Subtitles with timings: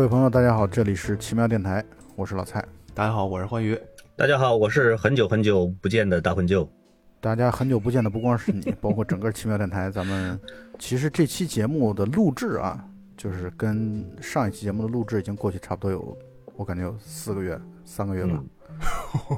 [0.00, 1.84] 各位朋友，大家好，这里是奇妙电台，
[2.16, 2.64] 我是老蔡。
[2.94, 3.78] 大家好，我是欢愉。
[4.16, 6.66] 大家好，我是很久很久不见的大混舅。
[7.20, 9.90] 大家很久不见的不光是你， 包括整个奇妙电台。
[9.90, 10.40] 咱们
[10.78, 12.82] 其实这期节目的录制啊，
[13.14, 16.16] 就是跟上一期节目的录制已经过去差不多有，
[16.56, 18.42] 我感觉有四个月、三个月吧，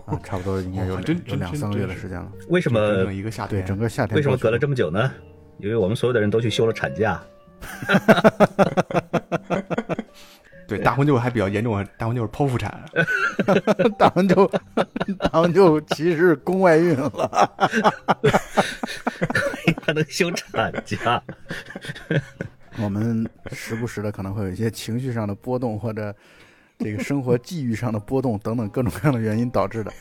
[0.07, 2.31] 啊，差不多应该有 真有两三个月的时间了。
[2.51, 3.67] 为什么一个夏对，天？
[3.67, 5.11] 整个夏天为什么隔了这么久呢？
[5.59, 7.21] 因为我们所有的人都去休了产假。
[10.77, 12.83] 对大婚舅还比较严重啊，大婚舅是剖腹产，
[13.99, 14.51] 大婚就
[15.19, 17.51] 大婚就其实是宫外孕了。
[19.83, 21.23] 还能休产假？
[22.79, 26.15] 我们时不时的可能会有一些情绪上的波动，或者
[26.79, 29.93] 这个生活际遇上的波动等等各种各样的原因导致的。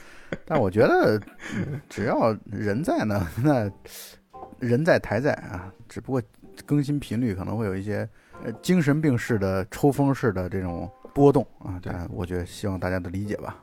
[0.46, 1.20] 但我觉得，
[1.56, 3.70] 嗯只要人在呢，那
[4.60, 6.22] 人在台在啊，只不过
[6.66, 8.08] 更新频率可能会有一些
[8.44, 11.80] 呃精神病式的抽风式的这种波动啊。
[11.82, 13.58] 对但我觉得希望大家的理解吧。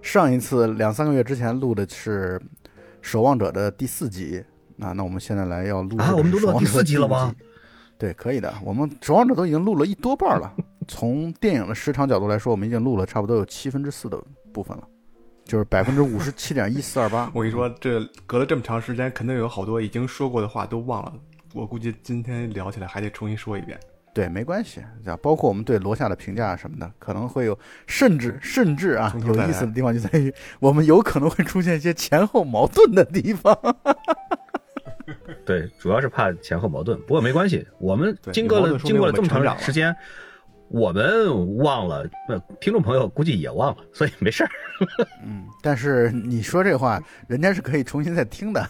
[0.00, 2.38] 上一次两三个月之前录的是
[3.02, 4.42] 《守望者》的第四集
[4.80, 7.34] 啊，那我们现在来要录啊我们都录到第四集了吗？
[7.98, 8.54] 对，可以的。
[8.64, 10.54] 我们《守望者》都已经录了一多半了。
[10.86, 14.16] 从电影的时长角度来说，我们已经录了差不多有七分之四的
[14.52, 14.86] 部分了，
[15.44, 17.28] 就是百分之五十七点一四二八。
[17.34, 21.12] 我跟你说，这隔了这么长时间，肯定有好多已经说过的话都忘了。
[21.54, 23.78] 我估计今天聊起来还得重新说一遍。
[24.18, 33.56] 对，没关系，啊，包括我们对罗夏的评价什么的，可能会有，甚至甚至啊，有意思的地方就在于，我们有可能会出现一些前后矛盾的地方。
[35.46, 36.98] 对，主要是怕前后矛盾。
[37.02, 39.94] 不过没关系，我们对经过了经过了这么长时间，
[40.66, 44.50] 我们忘了，呃，听众朋友估计也忘了，所以没事儿。
[45.24, 48.68] 嗯，但是你说这话，人家是可以重新再听的，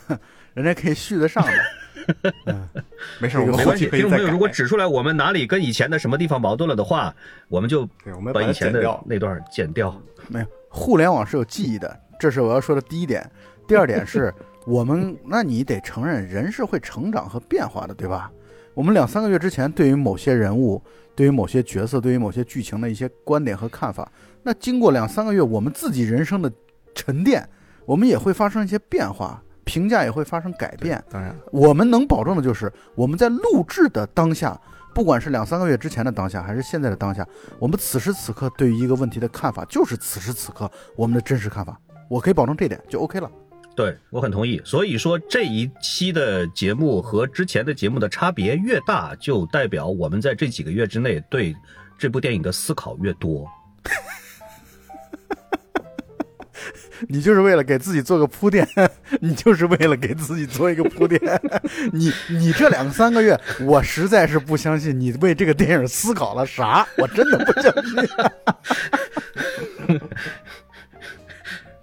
[0.59, 1.53] 人家可以续得上的。
[3.21, 4.39] 没事，我这个没关系，们后期可以再改听众朋友如。
[4.39, 7.15] 果指出来我们哪里跟以前的什么地方矛盾了的话，
[7.49, 9.01] 我们就对，我们把以前的。
[9.07, 9.95] 那段剪掉。
[10.27, 13.31] 没有，互联网是有记忆的，这是我要说的第一点。
[13.69, 14.35] 第二点是
[14.67, 18.31] 我们，那你得承认人是会成长和变化的，对吧？
[18.75, 20.83] 我们两三个月之前对于某些人物、
[21.15, 24.11] 对于某些角色、对于某些剧情的一些观点和看法，
[24.43, 26.51] 那经过两三个月我们自己人生的
[26.95, 27.47] 沉淀，
[27.85, 31.05] 我们也会发生一些变化，评价也会发生改变。
[31.11, 34.59] 当然，我们能保证的就是我们在录制的当下，
[34.95, 37.27] 不管是两三个月之前的当下，还是现在的当下，
[37.59, 41.79] 我们此时此刻对于一个问题的看法，就是此时此刻我们的真实看法。
[42.09, 43.31] 我可以保证这点就 OK 了。
[43.77, 44.59] 对我很同意。
[44.65, 51.55] 所以说这一期的节目和之前的节目的差别越大，就代表我们在这几个月之内对
[51.99, 53.47] 这部电影的思考越多。
[57.09, 58.67] 你就是为了给自己做个铺垫，
[59.21, 61.21] 你就是为了给自己做一个铺垫。
[61.93, 67.97] 你你这两三个月，我实在是不相信你为这个电影思考了啥，我真的不相信。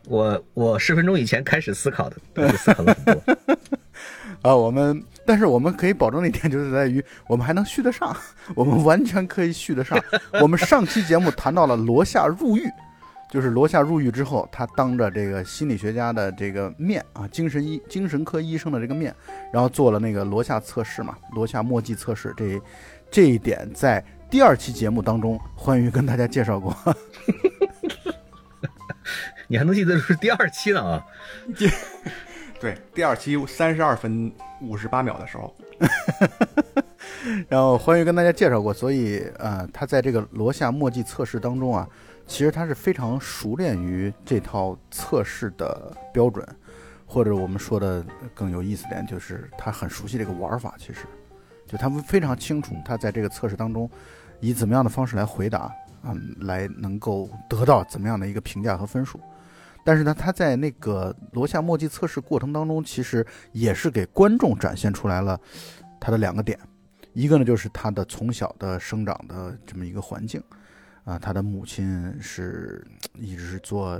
[0.07, 3.33] 我我十分钟以前开始思考的，但是思考了很多。
[4.43, 8.15] 啊，我们但是我们可以保证的一点就是在于，我们还能续得上，
[8.53, 9.99] 我们完全可以续得上。
[10.39, 12.69] 我们上期节目谈到了罗夏入狱，
[13.35, 19.13] 就是罗夏入狱之后，他当着这个心理学家的这个面啊，精神医精神科医生的这个面，
[19.51, 22.33] 然后做了那个罗夏测试嘛，罗夏墨迹测试。
[22.37, 22.61] 这
[23.11, 26.73] 这一点在第二期节目当中，欢愉跟大家介绍过。
[29.49, 31.05] 你还能记得是第二期呢啊？
[32.57, 34.31] 对，第二期三十二分
[34.61, 35.53] 五十八秒的时候，
[37.49, 41.85] 然后欢愉跟大家介绍过，所以呃，他在这个罗夏墨迹测试当中啊，
[42.27, 46.47] 其实他是非常熟练于这套测试的标准，
[47.05, 50.75] 或者我们说的更有意思点，就是他很熟悉这个玩法。
[50.77, 51.05] 其实，
[51.67, 53.89] 就他们非常清楚他在这个测试当中
[54.39, 55.71] 以怎么样的方式来回答，
[56.03, 59.19] 嗯，来能够得到怎么样的一个评价和分数。
[59.83, 65.39] 但是呢，他在那个罗夏墨迹测试过程当中，其实也是给观众展现出来了
[65.99, 66.59] 他的两个点。
[67.13, 70.43] 一个呢，就是他的从小的生长的这么一个环境，
[71.05, 73.99] 啊，他的母亲是一直是做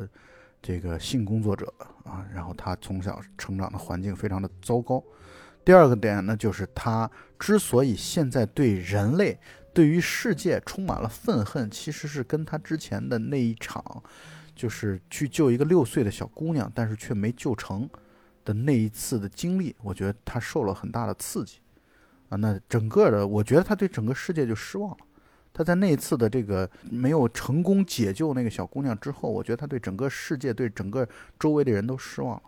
[0.62, 1.74] 这个性工作者
[2.04, 5.02] 啊，然后他从小成长的环境非常的糟糕。
[5.64, 7.10] 第二个点呢，就是他
[7.40, 9.40] 之所以现在对人类、
[9.74, 14.04] 对于世界充满了愤恨，其实是跟他之前的那一场，
[14.56, 17.88] 就是去救一个六岁的小姑娘，但是却没救成
[18.44, 21.60] 的那一次的经历，我觉得他受了很大的刺激。
[22.30, 24.98] 啊，那整个的，我觉得他对整个世界就失望了。
[25.58, 31.08] 他在那次的这个没有成功解救那个小姑娘之后，我觉得他对整个世界、对整个
[31.40, 32.44] 周围的人都失望了。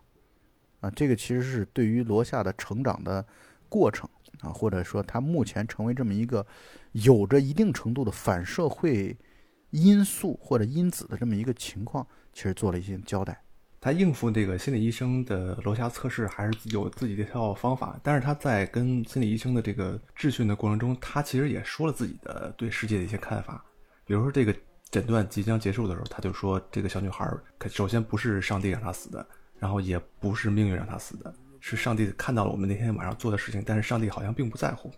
[0.82, 3.26] 啊，这个其实是对于罗夏的成长的
[3.70, 4.10] 过程
[4.42, 6.46] 啊，或者说他目前成为这么一个
[6.92, 9.16] 有着一定程度的反社会
[9.70, 13.42] 因素或者因子的这么一个情况，其实做了一些交代。
[13.80, 18.00] 他应付这个心理医生的楼下测试，还是有自己的一套方法。
[18.04, 23.64] 但是他在跟心理医生的这个质询的过程中，他其实也说了自己的对世界的一些看法。
[24.06, 24.56] 比如说，这个
[24.90, 27.30] 诊断即将结束的时候，他就说，这个小女孩
[27.70, 29.26] 首先不是上帝让她死的，
[29.60, 34.92] 然后也不是命运让她死的，是上帝看到了我们那天晚上做的事情，但是上帝好像并不在乎，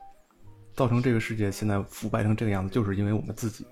[0.74, 3.66] 造成这个世界现在腐败成这个样子，就是因为我们自己。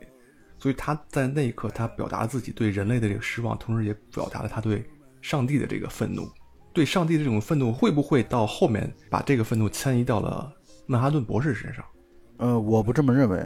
[0.60, 4.84] 所以他在那一刻，他表达了自己对人类的这个失望，同时也表达了他对。
[5.28, 6.26] 上帝的这个愤怒，
[6.72, 10.50] 对上帝的这种愤怒，会不会到后面把这个愤怒迁移到了
[10.86, 11.84] 曼哈顿博士身上？
[12.38, 13.46] 呃，我不这么认为，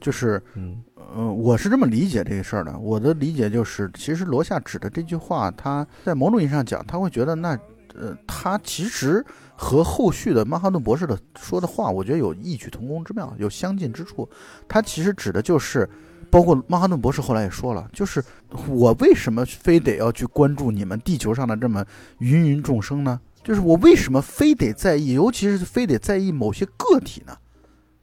[0.00, 0.82] 就是，嗯，
[1.14, 2.78] 呃，我是这么理解这个事儿的。
[2.78, 7.50] 我的理解就是，其实罗夏指的这句话，他在某种意义上讲，他会觉得那，
[7.94, 9.22] 呃，他其实
[9.54, 14.26] 和后续的曼哈顿博士的说的话，我觉得有异曲同工之妙，有相近之处。
[14.66, 15.86] 他其实指的就是。
[16.30, 18.22] 包括曼哈顿博士后来也说了，就是
[18.68, 21.84] 我为什么非得要去关注你们地球上的这么
[22.20, 23.20] 芸芸众生呢？
[23.42, 27.36] 就是我为什么非得在意，尤其是非得在意某些个体呢？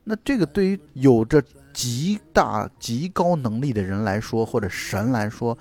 [0.03, 1.43] 那这个对于有着
[1.73, 5.57] 极大极高能力的人来说，或者神来说，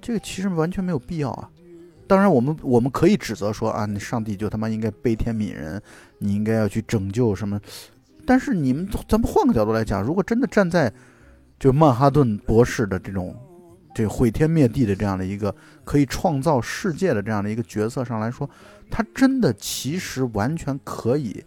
[0.00, 1.50] 这个其实完全没有必要啊。
[2.06, 5.80] 当然，我们我们可以指责说啊，你上帝就他妈应该悲天悯人，
[6.18, 7.60] 你应该要去拯救什么？
[8.26, 10.92] 但是你们咱们换个角度来讲，如果真的站在
[11.60, 13.36] 就曼哈顿博士的这种，
[13.94, 15.54] 这毁天灭地的这样的一个
[15.84, 18.48] 可以创造世界的这样的一个角色上来说，
[18.90, 21.44] 他真的其实完全可以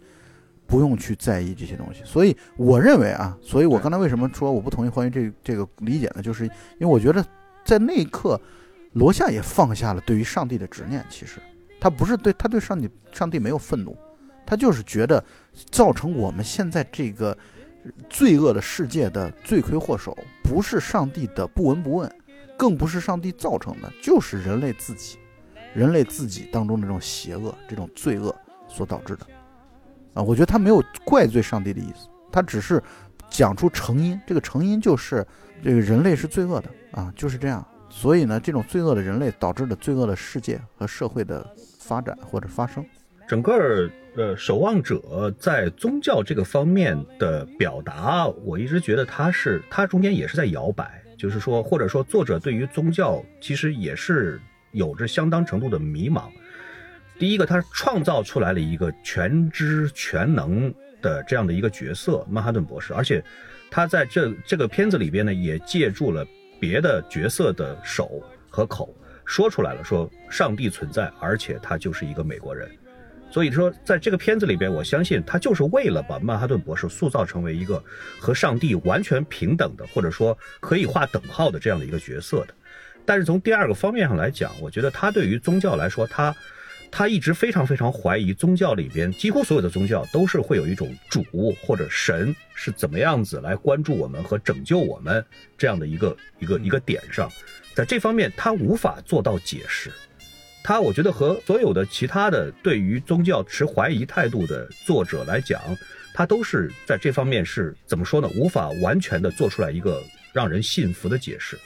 [0.68, 2.00] 不用去在意这些东西。
[2.04, 6.22] 所以我认为啊，所以我刚才为什么说我不同意关于这这个理解呢？
[6.22, 7.26] 就是因为我觉得
[7.64, 8.40] 在那一刻，
[8.92, 11.04] 罗夏也放下了对于上帝的执念。
[11.10, 11.40] 其实
[11.80, 13.96] 他不是对他对上帝上帝没有愤怒，
[14.46, 15.22] 他就是觉得
[15.72, 17.36] 造成我们现在这个。
[18.08, 22.10] 罪恶的世界的罪魁祸首不是上帝的不闻不问，
[22.56, 25.18] 更不是上帝造成的，就是人类自己，
[25.74, 28.34] 人类自己当中的这种邪恶、这种罪恶
[28.68, 29.26] 所导致的。
[30.14, 32.82] 啊，我觉得他没有怪罪上帝的意思，他只是
[33.28, 35.26] 讲出成因，这个成因就是
[35.62, 37.66] 这个人类是罪恶的啊，就是这样。
[37.90, 41.44] 所以呢，这种罪恶的人类导致的罪恶的世界和社会的
[41.78, 42.84] 发展或者发生，
[43.28, 43.90] 整个。
[44.16, 54.40] 呃，守望者在宗教这个方面的表达，我一直觉得他是他中间也是在摇摆，就是说，或者说作者对于宗教其实也是
[54.70, 56.28] 有着相当程度的迷茫。
[57.18, 60.72] 第一个，他创造出来了一个全知全能
[61.02, 63.20] 的这样的一个角色，曼哈顿博士，而且
[63.68, 66.24] 他在这这个片子里边呢，也借助了
[66.60, 72.70] 别的角色的手和口说出来了，说上帝存在，而且他就是一个美国人。
[73.34, 77.82] 所以说，在这个片子里边，我相信他就是为了把曼哈顿博士塑造成为一个
[78.20, 82.54] 和上帝完全平等的，或者说可以划等号的这样的一个角色的。
[83.04, 86.32] 但是从第二个方面上来讲，我觉得他对于宗教来说，他
[86.92, 91.24] 他一直非常非常怀疑宗教里边几乎所有的宗教都是会有一种主
[91.60, 95.26] 或者神是怎么样子来关注我们和拯救我们
[95.58, 97.28] 这样的一个一个一个点上，
[97.74, 99.90] 在这方面他无法做到解释。
[100.64, 105.60] 他我觉得和所有的其他的对于宗教持怀疑态度的作者来讲，
[106.14, 108.26] 他都是在这方面是怎么说呢？
[108.34, 110.02] 无法完全的做出来一个
[110.32, 111.58] 让人信服的解释，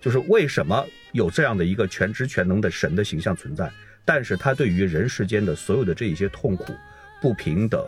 [0.00, 3.70] 就是为什么有这样的一个全知全能的神的形象存在，
[4.04, 6.74] 但是他对于人世间的所有的这一些痛苦、
[7.20, 7.80] 不平等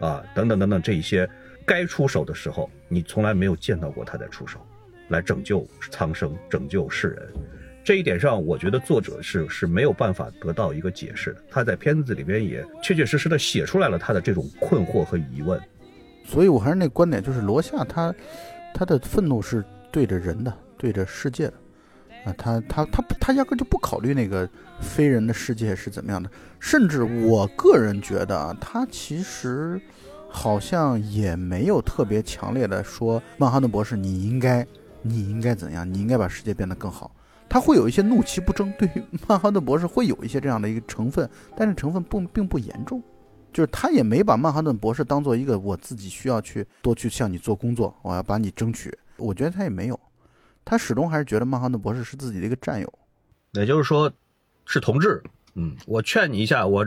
[0.00, 1.28] 啊等等等等这一些
[1.64, 4.58] 该出手的时候，你从来没有见到过他在出手，
[5.06, 7.32] 来拯救苍生、拯救世人。
[7.82, 11.42] 这一点上，我觉得作者是是没有办法得到一个解释的。
[11.50, 15.60] 他在片子里边也确确实实的写出来了他的这种困惑和疑问。
[16.24, 18.14] 所以我还是那观点，就是罗夏他
[18.74, 21.54] 他的愤怒是对着人的，对着世界的
[22.26, 24.48] 啊，他他他他压根就不考虑那个
[24.80, 26.30] 非人的世界是怎么样的。
[26.60, 29.80] 甚至我个人觉得啊，他其实
[30.28, 34.64] 好像也没有特别强烈的说曼哈顿博士你应该
[35.00, 37.10] 你应该怎样，你应该把世界变得更好。
[37.50, 43.02] 他会有一些怒其不争，对于曼哈顿博士会有一些这样的一个成分，但是成分不并不严重，
[43.52, 48.96] 就是他也没把曼哈顿博士当做一个我自己需要去多去向你做工作，我要把你争取。
[49.16, 49.98] 我觉得他也没有，
[50.64, 52.90] 他始终还是觉得曼哈顿博士是自己的一个战友，
[53.52, 54.10] 也就是说
[54.64, 55.20] 是同志。
[55.54, 56.86] 嗯，我劝你一下，我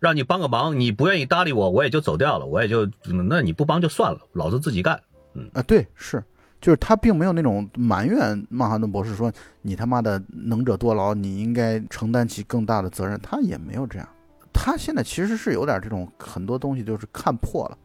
[0.00, 2.90] 让你帮个忙，你不愿意搭理我，我也就走掉了，我也就
[3.28, 5.00] 那你不帮就算了，老子自己干。
[5.34, 6.22] 嗯啊，对，是。
[6.62, 9.30] 就是他并没有那种埋怨曼哈顿博士说
[9.62, 13.20] 你他妈的能者多劳，你应该承担起更大的责任。
[13.20, 14.08] 他也没有这样。
[14.52, 17.76] 他现在其实是有点这种很多东西就是看破了，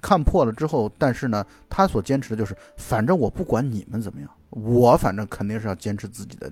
[0.00, 6.48] 看破了之后，但是呢，他所坚持的就是反正我不管你们怎么样，我反正肯定是要坚持自己的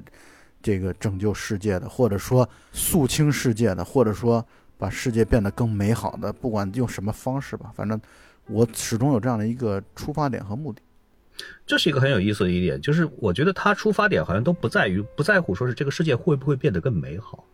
[0.61, 4.45] 这个拯救世界的，或者说肃清世界的，或者说
[4.77, 8.01] 把世界变得更美好的，不管用什么方式吧，反正
[8.49, 10.83] 我始终有这样的一个出发点和目的。
[11.67, 17.45] 这是一个很有意思的一点，就是我觉得他出发点好像都不在于不在乎说是这个世界会不会变得更美好，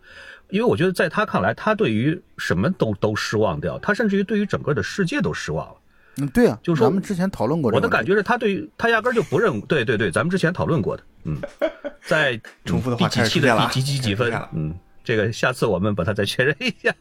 [0.51, 5.75] 因为我觉得在他看来，他对于什么都都失望掉，他甚至于对于整个的世界都失望了。
[6.19, 11.37] 嗯，对啊，就是说咱们之前讨论过我的感觉是他对于他压根儿就不认，对对对，咱们之前讨论过的，嗯，
[12.01, 14.75] 在重复的话第几期的第几几几分嗯，
[15.07, 16.95] 这个下次我们把它再确认一下。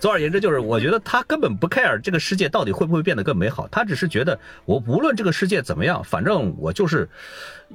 [0.00, 7.08] 总而言之，就是我觉得他根本不 care 这个世界到底会不会变得更美好，他只是觉得我无论这个世界怎么样，反正我就是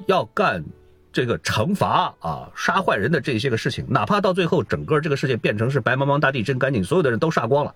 [0.08, 0.62] 要干。
[1.16, 7.76] 这个惩罚啊，杀坏人的这些个事情，哪怕到最后整个这个世界变成是白茫茫大地真干净，所有的人都杀光了，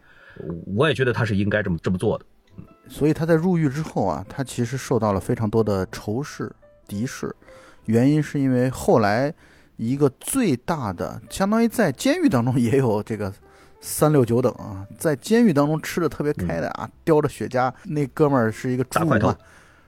[0.76, 2.26] 我也觉得他是应该这么这么做的。
[2.90, 6.52] 所以他在入狱之后啊，他其实受到了非常多的仇视、
[6.88, 7.32] 敌视，
[7.86, 9.32] 原因是因为后来
[9.78, 13.34] 一个最大的，相当于在监狱当中也有这个
[13.80, 19.34] 三六九等啊，在监狱当中吃的特别开的啊，叼着雪茄，那哥们儿是一个侏儒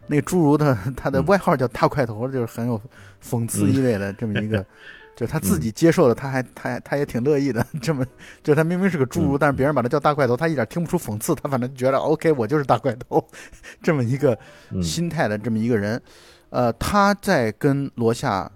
[0.08, 2.82] 那个侏儒的他的嗯外号叫大块头，就是很有
[3.24, 4.66] 讽刺意味的这么一个。
[5.16, 7.66] 就是他自己接受的，他还他还他也挺乐意的。
[7.82, 8.06] 这么，
[8.42, 13.22] 就他明明是个侏儒，嗯但是别人把他叫大块头，他一点听不出讽刺，他反正觉得 OK，我就是大块头，
[13.84, 14.40] 这么一个
[14.72, 16.02] 嗯心态的这么一个人。
[16.52, 18.50] 呃，他在跟罗夏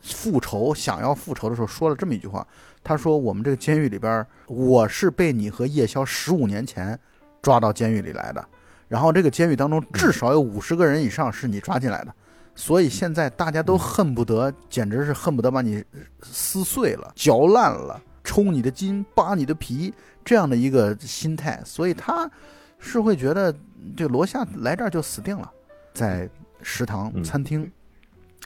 [0.00, 2.46] 复仇，想要复仇的时候，说了这么一句话，
[2.82, 6.98] 他说：“我们这个监狱里边，我是被你和夜宵十五年前
[7.42, 8.44] 抓到监狱里来的，
[8.88, 12.14] 然后这个监狱当中至少有五十个人以上是你抓进来的。”
[12.54, 15.84] 所以现在大家都恨不得，简直是恨不得把你
[16.22, 22.28] 撕碎了、嚼烂了、抽你的筋、扒你的皮这样的一个心态，所以他
[22.80, 23.54] 是会觉得
[23.96, 25.48] 这罗夏来这儿就死定了，
[25.94, 26.28] 在
[26.60, 27.70] 食堂、嗯餐厅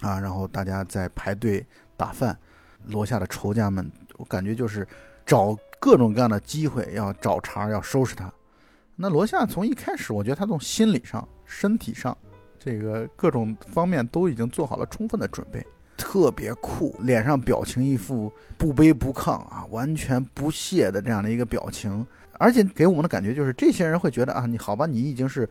[0.03, 1.65] 啊，然后大家在排队
[1.97, 2.37] 打饭，
[2.89, 4.87] 罗夏的仇家们，我感觉就是
[5.25, 8.31] 找各种各样的机会要找茬，要收拾他。
[8.95, 12.15] 那罗夏从一开始，我觉得他从心理上、身体上。
[12.65, 15.67] 这个各种方面都已经做好了充分的准备，
[15.97, 25.49] 特别酷，脸上表情一副不卑不亢啊，完全不屑的这样的一个表情，而且给我们的感觉就是，这些人会觉得啊，你好吧，你已经是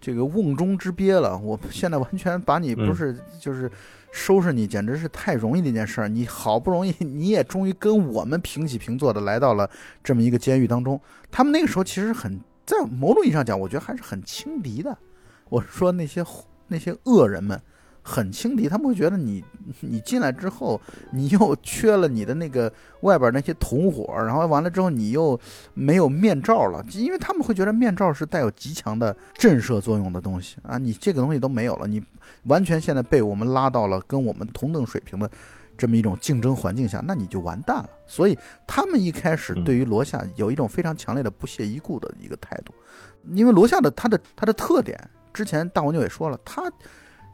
[0.00, 3.70] 这个瓮中之鳖了，我现在完全把你不是就是
[4.12, 6.08] 收拾你，简直是太容易的一件事儿。
[6.08, 9.68] 你好不容易， 你也终于跟我们平起平坐的来到了
[10.02, 11.00] 这么一个监狱当中，
[11.30, 14.96] 他们那个时候其实很，在某种意义上讲，我觉得还是很轻敌的。
[15.48, 16.24] 我说那些
[16.68, 17.60] 那些恶人们
[18.08, 19.44] 很轻敌，他们会觉得你
[19.80, 20.80] 你进来之后，
[21.12, 22.72] 你又缺了你的那个
[23.02, 25.38] 外边那些同伙，然后完了之后你又
[25.74, 32.02] 没有面罩了，因为他们会觉得面罩是带有极强的震慑作用的东西啊，你这个东西都没有了，你
[32.44, 35.30] 完全现在被我们拉到了跟我们同等水平的
[35.76, 37.90] 这么一种竞争环境下，那你就完蛋了。
[38.06, 38.36] 所以
[38.66, 42.72] 他们一开始对于罗夏有一种非常强烈的不屑一顾的一个态度，
[43.34, 44.98] 因为罗夏的他的他的特点。
[45.30, 46.72] 之前大黄牛也说了，他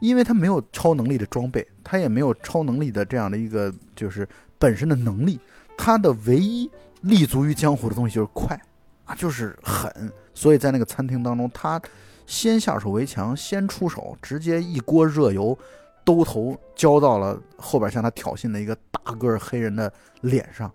[0.05, 4.27] 因为他没有超能力的装备，他也没有超能力的这样的一个就是
[4.59, 5.39] 本身的能力，
[5.77, 6.69] 他的唯一
[7.01, 8.59] 立足于江湖的东西就是快
[9.05, 10.11] 啊，就是狠。
[10.33, 11.81] 所以在那个餐厅当中，他
[12.25, 15.57] 先下手为强，先出手，直接一锅热油
[16.03, 20.71] 兜头浇到了后边向他挑衅的一个大个黑人的脸上，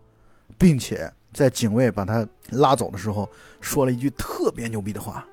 [0.56, 3.28] 并且在警卫把他拉走的时候，
[3.60, 5.26] 说了一句特别牛逼的话。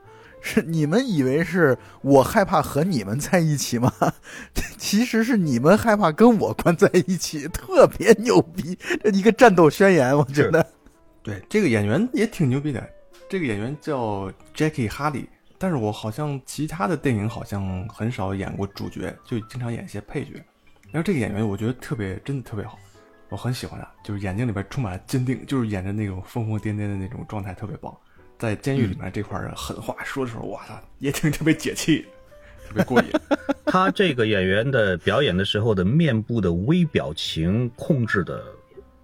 [0.47, 3.91] 是你们以为是我害怕和你们在一起吗？
[4.77, 10.65] 其实是你们害怕跟我关在一起，特别牛逼，这一个战斗宣言，我觉得。
[11.21, 12.89] 对，这个演员也挺牛逼的，
[13.27, 15.27] 这个演员叫 Jackie 哈利，
[15.57, 20.41] 但是我好像其他的电影好像很少演过主角，就经常演一些配角。
[20.89, 22.79] 然后这个演员我觉得特别，真的特别好，
[23.27, 27.93] 我很喜欢他，就是眼睛里边充满了坚定，就是演着那种疯疯癫癫的那种状态，特别棒。
[28.37, 32.05] 在监狱里面这块儿狠话说的时候，哇操， 也挺特别解气，
[32.67, 33.07] 特别过瘾。
[33.65, 38.43] 他这个演员的表演的时候的面部的微表情控制的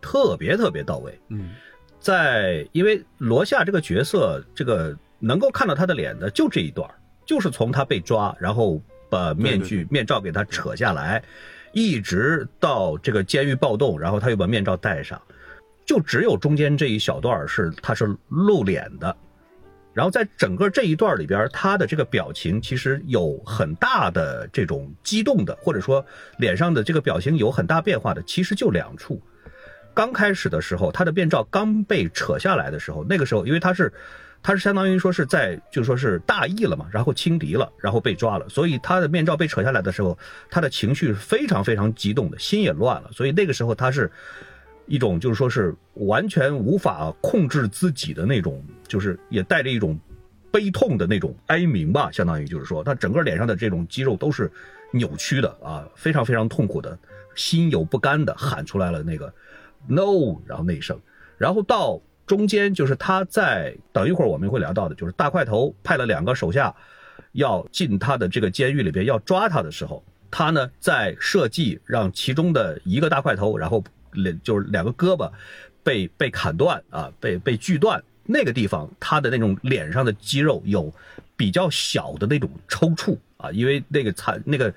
[0.02, 1.20] 特别特别到位。
[1.30, 1.52] 嗯，
[2.00, 6.90] 在因为罗夏这个角色，这个能够看到他的脸的就这一段，
[7.26, 11.24] 就是从他被抓，然后把面具面罩给他扯下来，
[11.72, 15.22] 一直到这个监狱暴动，然后他又把面罩戴上，
[15.86, 19.16] 就只有中间这一小段是他是露脸的。
[19.94, 26.04] 然后在整个这一段里边，他的这个表情其实有很大的这种激动的，或者说
[26.38, 29.22] 脸上的这个表情有很大变化的，其实就两处。
[29.94, 33.94] 刚开始的时候，他的面罩刚被扯下来的时候，那个时候因为他是
[34.42, 40.18] 他是相当于说是在就说是大意了嘛，然后轻敌了，然后被抓了，所以他的面罩被扯下来的时候，
[40.50, 44.12] 他的情绪非常非常激动的，心也乱了，所以那个时候他是
[44.86, 50.00] 一种就是说是完全无法控制自己的那种，就是也带着一种
[50.52, 54.52] 悲痛的那种哀鸣吧，相当于就是说他整个脸上的这种肌肉都是
[54.92, 56.98] 扭曲的啊，非常非常痛苦的，
[57.36, 59.34] 心有不甘的喊出来了那个
[59.88, 61.00] no，然后那一声，
[61.38, 62.02] 然后到。
[62.26, 66.74] 中间就是他在等一会儿我们会聊到的，就是大块头派了两个手下
[67.34, 73.84] 要进他的这个监狱里边要抓他的时候，他呢在设计让其中的一个大块头，然后
[74.14, 75.32] 两就是两个胳膊
[75.84, 80.94] 被被砍断啊，被被锯断那个地方，他的那种脸上的肌肉有
[81.36, 84.74] 比较小的那种抽搐啊，因为那个残那个。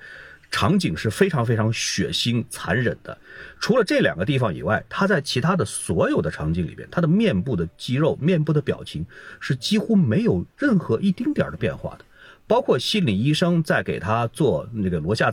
[0.49, 3.17] 场景是非常非常血腥残忍的，
[3.59, 9.05] 除了这两个地方以外，他在其他的所有的场景里边，他的面部的肌肉、面部的表情
[9.41, 12.05] 是几乎没有任何一丁点的变化的。
[12.47, 15.29] 包括心理医生在给他做那个罗夏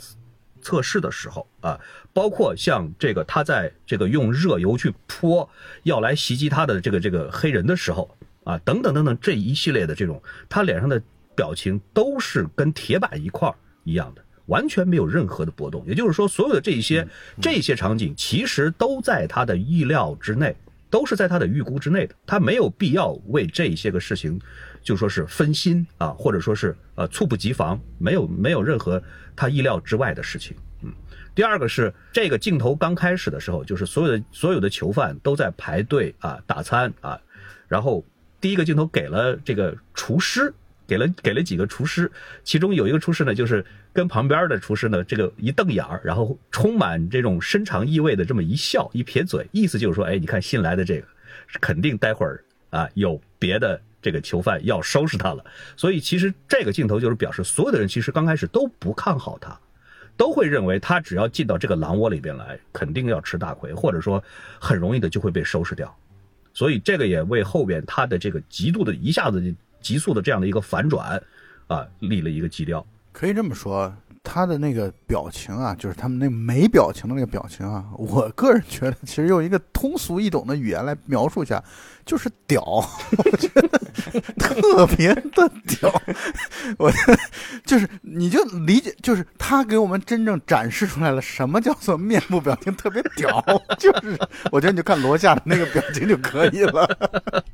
[0.64, 1.78] 测试的时候啊，
[2.12, 5.48] 包括像这个他在这个用热油去泼
[5.84, 8.10] 要来袭击他的这个这个黑人的时候
[8.42, 11.00] 啊，等等等等这一系列的这种，他脸上的
[11.36, 13.52] 表情都是跟铁板一块
[13.84, 14.22] 一样的。
[14.46, 17.08] 完全没有任何的波动，也就是说，所有的这些
[17.40, 20.54] 这些场景其实都在他的意料之内，
[20.90, 22.14] 都是在他的预估之内的。
[22.26, 24.38] 他没有必要为这些个事情，
[24.84, 29.02] 就说是分心啊，或者说是呃猝不及防，没有没有任何
[29.34, 30.56] 他意料之外的事情。
[30.82, 30.92] 嗯，
[31.34, 37.20] 第二个是这个镜头刚开始的时候，就是所有的所有的囚犯都在排队啊打餐啊，
[37.66, 38.04] 然后
[38.40, 40.54] 第一个镜头给了这个厨师。
[40.86, 51.06] 给了给了几个厨师，其中有一个厨师呢，就是跟旁边的厨师呢，这个一瞪眼儿，然后充满这种深长意味的这么一笑，一撇嘴，意思就是说，哎，你看新来的这个，
[51.58, 55.44] 肯定待会儿啊有别的这个囚犯要收拾他了。
[55.76, 59.58] 所以其实这个镜头就是表示，所有的人其实刚开始都不看好他，
[60.16, 64.22] 都会认为他只要进到这个狼窝里边来，肯定要吃大亏，或者说
[64.60, 65.92] 很容易的就会被收拾掉。
[66.52, 69.54] 所以这个也为后边他的这个极度的一下子。
[69.84, 71.22] 急速的这样的一个反转，
[71.66, 72.82] 啊，立了一个基调。
[73.12, 81.62] 可以这么说，他的那个表情啊，就是他们那没表情的那个表情啊，我个人觉得，其实用一个通俗易懂的语言来描述一下。
[82.04, 82.62] 就是屌，
[83.16, 83.78] 我觉得
[84.38, 86.02] 特别的屌。
[86.78, 86.92] 我
[87.64, 93.42] 就是你就理解，就是他给我们真正展示出来了什么叫做面部表情特别屌。
[93.78, 94.18] 就是
[94.52, 96.84] 我觉得你就看罗夏的那个表情就可以了。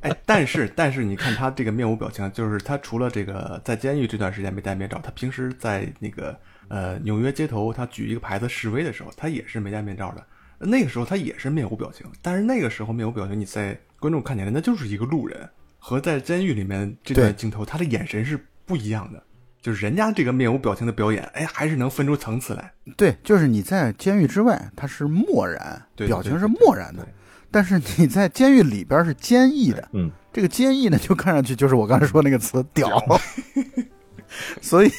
[0.01, 6.37] 哎，但是但是你看他这个面无表情，就是他除了这个在监狱这段时间没戴面罩，他平时在那个
[6.67, 10.25] 呃纽约街头，他举一个牌子示威的时候，他也是没戴面罩的。
[10.63, 19.23] 那个时候他也是面无表情，但是那个时候面无表情，你在观众看起来那就是一个路人，和在监狱里面这段镜头，他的眼神是不一样的。
[19.61, 22.73] 就是人家这个面无表情的表演，哎，还是能分出层次来。
[22.97, 27.07] 对，就是你在监狱之外他是漠然，表情是漠然的，
[27.51, 29.87] 但是你在监狱里边是坚毅的。
[29.93, 32.89] 嗯，这个坚毅呢，就看上去就是我刚才说那个词“屌”。
[34.61, 34.89] 所以，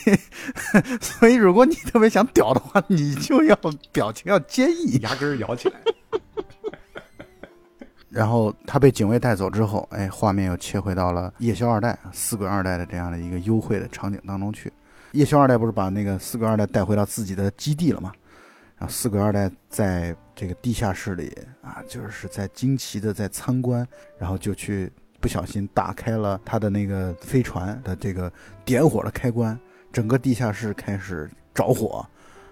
[1.02, 3.56] 所以如果你特别想屌的话，你就要
[3.90, 5.74] 表情要坚毅，牙根咬起来。
[8.12, 14.72] 然后他被警卫带走之后，哎，画面又切回到了夜宵二代、四鬼二代的这样的一个幽会的场景当中去。
[15.12, 18.12] 夜宵二代不是把那个四鬼二代带回到自己的基地了吗？
[18.76, 23.86] 然后四鬼二代在这个地下室里啊，就是在惊奇的在参观，
[24.18, 24.92] 然后就去。
[25.20, 28.32] 不小心打开了他的那个飞船的这个
[28.64, 29.56] 点火的开关，
[29.92, 32.04] 整个地下室开始着火，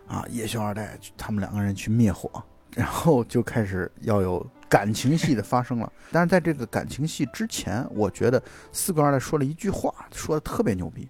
[0.06, 2.30] 啊，夜宵二代他们两个人去灭火，
[2.76, 5.92] 然后就开始要有感情戏的发生了。
[6.10, 11.06] 但是在这个感情戏之前，我觉得四个二代说了一句话，说的特别牛逼。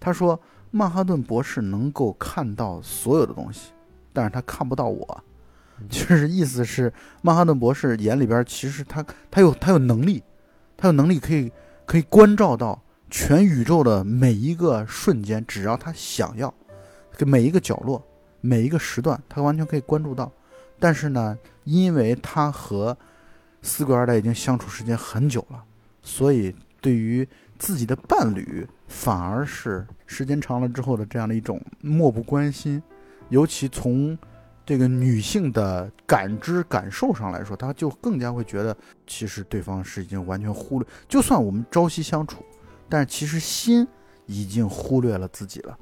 [0.00, 0.40] 他说
[0.72, 3.70] ：“曼哈顿博士能够看到所有的东西，
[4.12, 5.24] 但是他看不到我。”
[5.88, 10.22] 就是意思是曼哈顿博士眼里边其实他他有他有能力。
[10.74, 11.52] 他有能力可以
[11.86, 16.52] 可以关照到全宇宙的每一个瞬间，只要他想要，
[17.16, 18.04] 给每一个角落、
[18.40, 20.32] 每一个时段，他完全可以关注到。
[20.82, 22.96] 但是呢，因为他和
[23.62, 25.62] 四鬼二代已经相处时间很久了，
[26.02, 32.82] 所以对于自己的伴侣，反而是时间长了之后的这样的一种漠不关心，
[33.28, 34.18] 尤其从。
[34.64, 38.74] 这个女性的感知感受上来说，她就更加会觉得，
[39.08, 40.86] 其实对方是已经完全忽略。
[41.08, 42.44] 就算我们朝夕相处，
[42.88, 43.86] 但其实心
[44.26, 45.76] 已经忽略了自己了，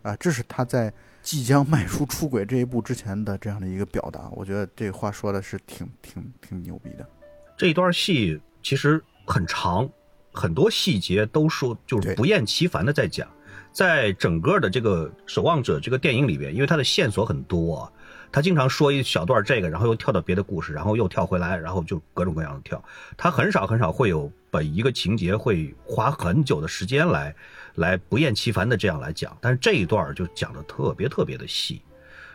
[0.00, 0.90] 啊，这是他在
[1.22, 4.28] 即将迈出出轨这一步之前的这样的一个表达。
[4.32, 7.08] 我觉得这话说的是挺挺挺牛逼的。
[7.56, 9.88] 这一段戏其实很长，
[10.32, 13.28] 很多细节都说就是不厌其烦的在讲，
[13.72, 17.92] 在整个的这个《守望者》这个电影里边，因为它的线索很多啊，
[18.32, 22.82] 他经常说一小段这个，然后又跳到别的故事，然后又跳回来，然后就各种各样的跳。
[23.16, 27.32] 他很少很少会有把一个情节会花很久的时间来
[27.74, 31.82] 来不厌其烦的这样来讲，但是这一段就讲的特别特别的细，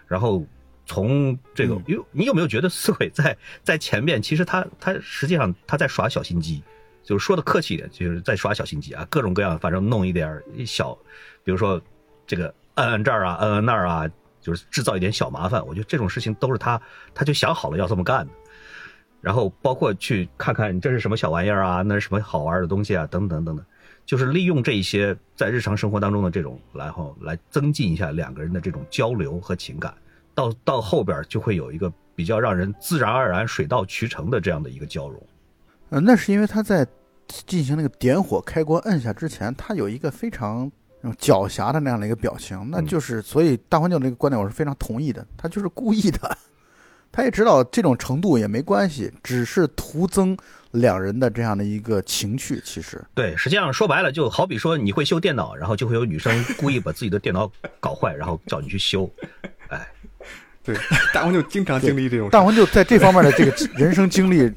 [0.07, 0.45] 然后。
[0.89, 6.63] 从这个，因为你有没有觉得四鬼在在前面，其实他他实际上他在耍小心机，
[7.03, 10.97] 就是说的客气一点，就是在耍小心机啊，各种各样，反正弄一点儿小，
[11.43, 11.81] 比如说
[12.25, 14.09] 这个摁摁这儿啊，摁摁那儿啊，
[14.47, 15.61] 就是制造一点小麻烦。
[15.67, 16.81] 我觉得这种事情都是他，
[17.13, 18.31] 他就想好了要这么干的。
[19.19, 23.65] 然后包括去看看这是什么小玩意儿啊，那是什么好玩的东西啊，等等等等，
[24.05, 29.93] 就是利用这一些在日常生活当中的这种，然后来增进一下两个人的这种交流和情感。
[30.33, 35.21] 到到后边就会有一个比较让人自然而然、水到渠成的这样的一个交融。
[35.89, 36.87] 呃，那是因为他在
[37.27, 40.71] 进行那个点火开关摁下之前，他有一个非常
[41.07, 46.37] 那种狡黠的那样的一个表情，那就是所以大环境这个观点我是非常同意的，他就是故意的，
[47.11, 50.37] 他也知道这种程度也没关系，只是徒增
[50.71, 52.61] 两人的这样的一个情趣。
[52.65, 59.09] 其实对，实际上说白了，就好比说你会修电脑，然后就会有女生故意把自己的电脑搞坏，然后叫你去修，
[59.69, 59.87] 哎。
[60.67, 60.75] 对，
[61.13, 62.31] 大文就经常经历这种事。
[62.31, 64.51] 大文就在这方面的这个人生经历，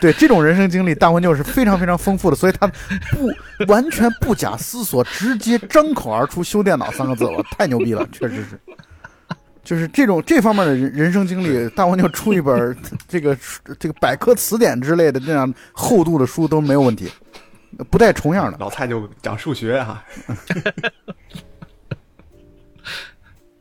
[0.00, 2.66] 对这种人生经历，大文就是非常非常丰富的，所以他
[3.12, 3.30] 不
[3.68, 8.58] 完全不假思索，直接张口而出“修电脑”三个字，我太牛逼了，确实是。
[9.62, 12.76] 就是这种这方面的人人生经历，大文就出一本
[13.06, 13.36] 这个
[13.78, 17.10] 这个百科词典之类的这样厚度的书都没有问题，
[17.90, 18.58] 不带重样的。
[18.58, 20.04] 老蔡就讲数学哈、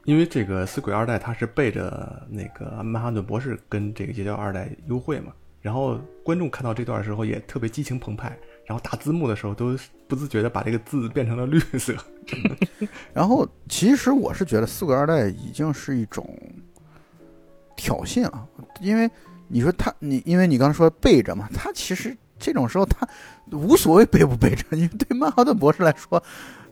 [0.05, 11.95] 因为这个死鬼二代他是背着那个曼哈顿博士跟这个夜宵二代幽会嘛，然后观众看到这段的时候也特别激情澎湃，然后打字幕的时候都不自觉的把这个字变成了绿色。
[13.13, 16.37] 然后其实我是觉得四鬼二代已经是一种
[17.77, 18.45] 挑衅了，
[18.81, 19.09] 因为
[19.47, 23.07] 你说他你因为你刚才说背着嘛，他其实这种时候他
[23.53, 26.21] 无所谓背不背着，因为对曼哈顿博士来说。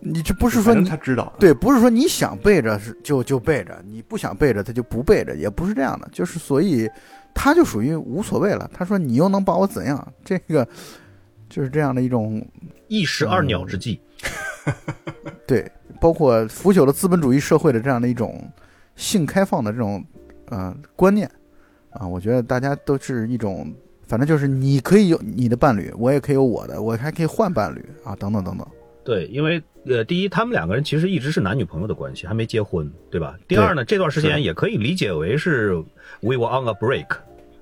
[0.03, 6.89] 你这不是说你他知道，对，不是说你想背着是就就背着，你不想背着他就不背着，也不是这样的，就是所以
[7.33, 8.69] 他就属于无所谓了。
[8.73, 10.13] 他说你又能把我怎样？
[10.25, 10.67] 这个
[11.47, 12.43] 就是这样的一种
[12.87, 14.01] 一石二鸟之计。
[15.45, 18.43] 对，包括腐朽的资本主义社会的这样的一种
[18.95, 20.03] 性开放的这种
[20.49, 21.29] 呃观念
[21.91, 23.71] 啊，我觉得大家都是一种，
[24.07, 28.67] 反正就是你可以有你的伴侣，我也可以有我的，我还可以换伴侣啊，等等等等。
[29.03, 33.35] 对，因为呃，第一，他们两个人其实一直是男女朋友的关系，还没结婚，对吧？
[33.47, 35.73] 第二呢，这段时间也可以理解为是
[36.19, 37.07] we were on a break，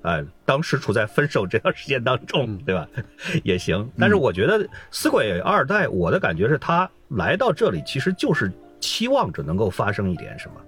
[0.02, 2.86] 哎、当时处在分手这段时间当中，对吧？
[3.42, 3.90] 也行。
[3.98, 10.60] 但是我觉得死鬼二代，我的感觉是他来到这里其实就是期望着能够发生一点什么，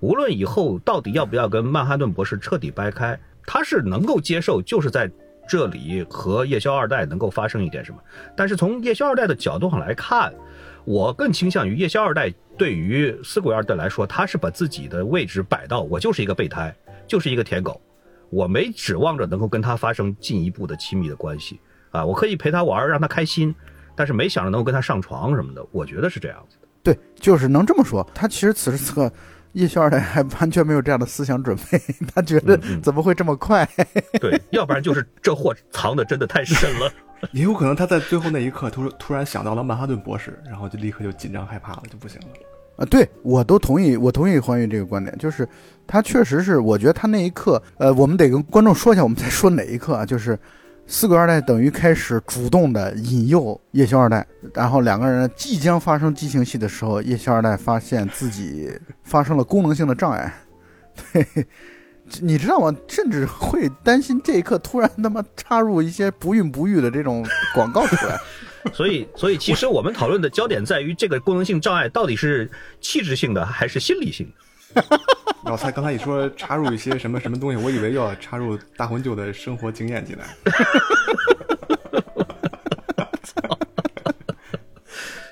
[0.00, 5.10] 无论以后到底要不要跟曼哈顿博士彻底掰开，他是能够接受，就是在。
[5.48, 7.98] 这里和夜宵二代能够发生一点什么？
[8.36, 10.32] 但是从夜宵二代的角度上来看，
[10.84, 16.74] 我更倾向于夜宵二代对于死鬼二代来说，他是把自己的位置摆到我就是一个备胎，
[17.06, 17.80] 就是一个舔狗，
[18.28, 21.58] 我没指望着能够跟他发生进一步的亲密的关系
[21.90, 23.54] 啊，我可以陪他玩，让他开心，
[23.96, 26.68] 但是没想着能够跟他上床什么的，我觉得是这样子的。
[26.82, 28.08] 对，就是能这么说。
[28.14, 29.10] 他其实此时此刻。
[29.58, 31.80] 叶宵二代还完全没有这样的思想准备，
[32.14, 33.68] 他觉得怎么会这么快？
[34.20, 36.90] 对，要不然就是这货藏的真的太深了。
[37.32, 42.28] 也有可能他在最后那一刻突突然想到了曼哈顿博士，然后就立刻就紧张害怕了，就不行了。
[42.76, 45.48] 啊，对我都同意，我同意欢愉这个观点，就是
[45.84, 50.06] 他确实是，我觉得他那一刻，呃，我们得跟观众说一下，我们在说哪一刻啊？
[50.06, 50.38] 就是
[50.90, 58.72] 四个二代等于开始主动的引诱夜宵二代，然后两个人即将发生激情戏的时候，夜宵二代发现自己
[59.04, 60.32] 发生了功能性的障碍，
[61.12, 61.26] 对，
[62.22, 62.74] 你知道吗？
[62.88, 67.22] 甚至会担心这一刻突然他妈插入一些不孕不育的这种
[67.54, 68.18] 广告出来。
[68.72, 74.32] 所以，所以其实我们讨论的焦点在于这个功能性障碍到底是气质性的还是心理性的。
[75.44, 80.24] 老蔡刚才一说插入一些什么什么东西，我以为要插入大魂舅的生活经验进来。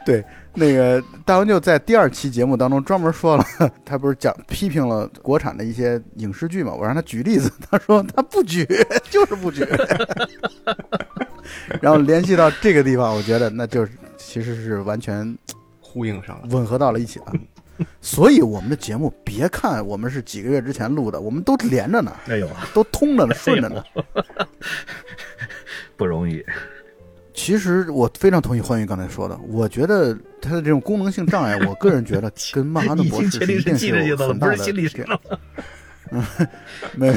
[0.07, 3.44] 对，那个大文就在第二期节目当中专门说了，
[3.85, 6.72] 他不是讲批评了国产的一些影视剧嘛？
[6.72, 8.64] 我让他举例子，他说他不举，
[9.11, 9.66] 就是不举。
[11.83, 15.37] 然后联系到这个地方，我觉得那就是其实是完全
[15.81, 17.27] 呼应上了，吻合到了一起了。
[18.00, 23.82] 所以我们的节目，别看我们是几个月之前录的，我们都连着呢，哎呦，都通着呢，顺着呢。
[25.96, 26.44] 不容易。
[27.32, 30.12] 其其实我非常同意欢愉刚才说的，我觉得
[30.42, 35.38] 他的这种功能性障碍，我个人觉得 跟曼哈顿博士已经确定一定是有很大的心理这上了。
[36.96, 37.14] 没，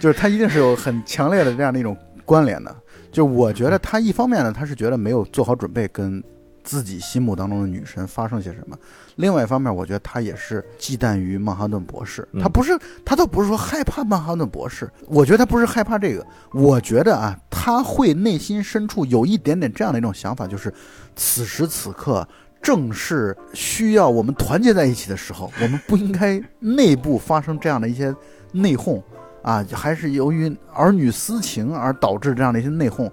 [0.00, 2.76] 就是他一定是有很强烈的这样的一种关联的。
[3.12, 6.20] 就我觉得他一方面呢，他是觉得没有做好准备跟
[6.64, 8.76] 自己心目当中的女神发生些什么；
[9.18, 12.26] 另外一方面，我觉得他也是忌惮于曼哈顿博士。
[12.32, 16.24] 嗯他不是，他倒不是说害怕曼哈顿博士，我觉得他不是害怕这个。
[16.52, 20.72] 我觉得啊，他会内心深处有一点点这样的一种想法，就是
[21.14, 22.26] 此时此刻。
[22.60, 28.12] 正是需要我们团结在一起的时候，我们不应该 内部发生这样的一些
[28.50, 29.00] 内讧
[29.42, 33.08] 啊，还是由于儿女私情而导致这样的一些内讧。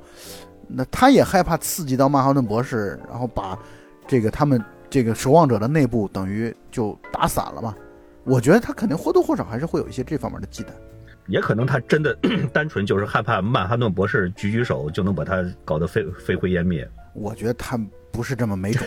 [0.68, 3.56] 那他也害怕刺激到曼哈顿博士，然后把
[4.08, 7.76] 这个他们这个守望者的内部等于就打散了嘛。
[8.24, 10.68] 我觉得他肯定或多或少还是会有一些这方面的忌惮。
[11.28, 12.16] 也可能他真的
[12.54, 16.88] 单纯就是害怕曼哈顿博士举举手就能把他搞得飞飞灰烟灭。
[17.14, 17.80] 我觉得他
[18.12, 18.86] 不是这么没种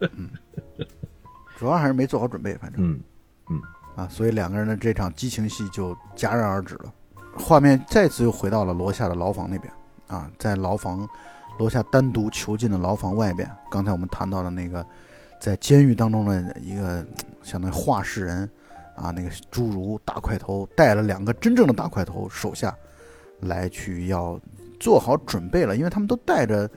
[1.58, 3.00] 主要还是没做好准备，反正嗯。
[3.50, 3.62] 嗯，
[3.96, 6.92] 啊，所以两个人的这场激情戏就戛然而止了。
[7.34, 9.72] 画面再次又回到了罗夏的牢房那边
[10.06, 11.08] 啊，在牢房
[11.58, 14.84] 罗夏单独囚禁的牢房外边，刚才我们谈到的那个
[15.40, 17.04] 在监狱当中的一个
[17.42, 18.48] 相当于话事人
[18.94, 22.74] 啊，那个侏儒大块头带了两个真正的大块头手下
[23.40, 24.40] 来去要
[24.78, 26.70] 做好准备了，因为他们都带着。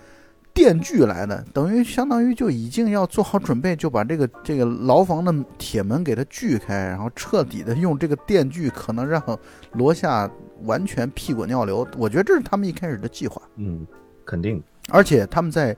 [0.52, 9.24] 电锯来的，等于相当于就已经要做好准备，就把这个这个牢房的铁门给它锯开，然后彻底的用这个电锯，可能让
[9.72, 10.30] 罗夏
[10.64, 11.88] 完全屁滚尿流。
[11.98, 13.42] 我觉得这是他们一开始的计划。
[13.56, 13.88] 嗯，
[14.30, 14.62] 肯定。
[14.90, 15.76] 而且他们在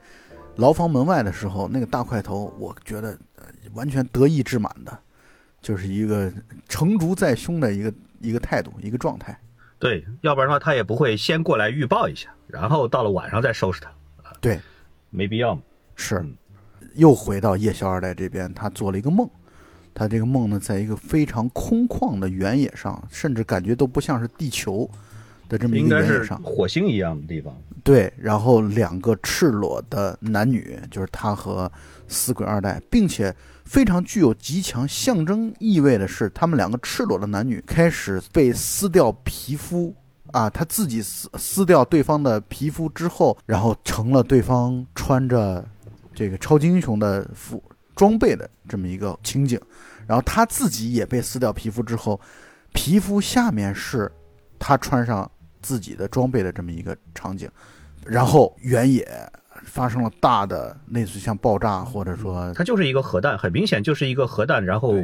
[0.56, 4.98] 牢房门外的时候，那个大块头，我觉得呃完全得意至满的，
[5.62, 6.30] 就是一个
[6.68, 9.38] 成竹在胸的一个一个态度，一个状态。
[9.78, 13.90] 对，要不然的话他也不会先过来预报一下，然后到了晚上再收拾他。
[14.40, 14.60] 对，
[15.08, 15.62] 没必要嘛。
[15.96, 16.36] 是嗯，
[16.94, 19.28] 又回到夜宵二代这边，他做了一个梦。
[19.94, 24.88] 他这个梦呢，在一个非常空旷的原野上，甚至感觉都不像是地球
[25.52, 26.40] 的这么一个原野上。
[26.42, 27.54] 火星一样的地方。
[27.84, 31.70] 对，然后两个赤裸的男女，就是他和
[32.08, 33.34] 死鬼二代，并且
[33.64, 39.94] 非常具有极强象征意味的是，他们两个赤裸的男女开始被撕掉皮肤
[40.30, 45.64] 啊，他自己撕撕掉对方的皮肤之后，然后成了对方穿着
[46.14, 47.62] 这个超级英雄的服
[47.96, 49.60] 装备的这么一个情景，
[50.06, 52.20] 然后他自己也被撕掉皮肤之后，
[52.72, 54.10] 皮肤下面是
[54.56, 55.28] 他穿上
[55.62, 57.48] 自己的装备的这么一个场景，
[58.04, 59.08] 然后原野
[59.64, 64.94] 发生了大的类似于像爆炸或者说它就是一个核弹，很明显就是一个核弹，然后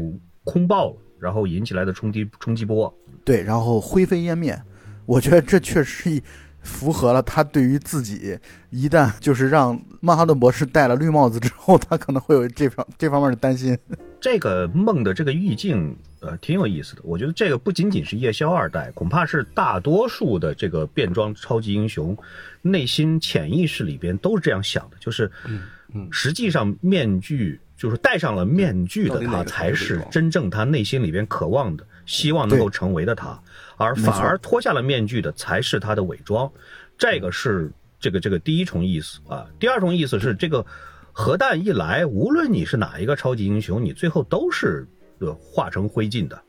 [0.45, 2.93] 空爆了，然后引起来的冲击冲击波。
[3.25, 4.61] 对，然后灰飞烟灭。
[5.07, 6.23] 我觉得这确实一
[6.61, 8.39] 符合了他对于自己
[8.71, 13.79] 一旦就是让曼哈顿博士戴了绿帽子之后，他可能会有这方这方面的担心。
[14.21, 17.03] 这个梦的这个意境，呃，挺有意思的。
[17.05, 22.17] 我觉得这个不仅仅是夜宵二代，恐怕是大多数的这个变装超级英雄
[22.63, 33.41] 内心潜意识里边都是这样想的，就是，嗯实际上面具就是戴上了面具的他，才是真正他内心里边渴望的、希望能够成为的他，
[33.77, 36.51] 而反而脱下了面具的才是他的伪装。
[36.99, 39.47] 这个是这个这个第一重意思啊。
[39.61, 40.67] 第二重意思是这个
[41.13, 44.87] 核弹一来，无论你是哪一个超级英雄，你最后都是
[45.21, 46.41] 呃化成灰烬的，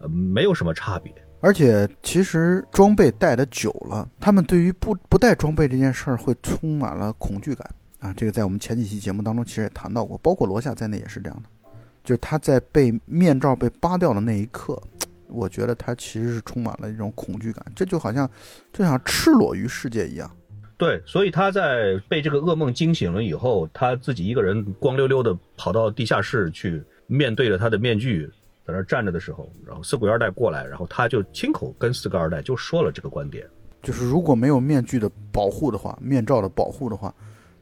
[0.00, 1.12] 呃，没有什么差别。
[1.40, 8.12] 而且其实装备戴的久了，他们对于不不带装备这件事儿会充满了恐惧感啊。
[8.16, 11.70] 这个在我们前几期节目当中其实也谈到过，包括罗夏在内也是这样的。
[12.02, 14.82] 就是他在被面罩被扒掉的那一刻，
[15.28, 18.28] 我觉得他其实是充满了一种恐惧感，这就好像
[18.72, 20.28] 就像赤裸于世界一样。
[20.76, 28.26] 对，所以他在被这个噩梦惊醒了以后，他自己一个人光溜溜的跑到地下室去，面对着他的面具
[28.64, 33.48] 在那儿站着的时候，然后四鬼二代过来，然后他就亲口跟四个二代就说了这个观点。
[33.82, 37.14] 就是如果没有面具的保护的话，面罩的保护的话，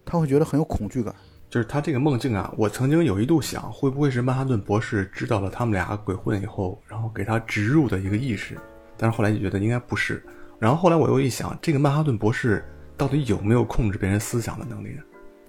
[0.04, 1.14] 他会觉得很有恐惧感。
[1.48, 8.58] 就是他这个梦境啊，我曾经有一度想，会不会是曼哈顿博士知道了他们俩鬼混以后，然后给他植入的一个意识？
[8.96, 10.20] 但是后来就觉得应该不是。
[10.58, 12.64] 然后后来我又一想，这个曼哈顿博士
[12.96, 15.02] 到底有没有控制别人思想的能力呢？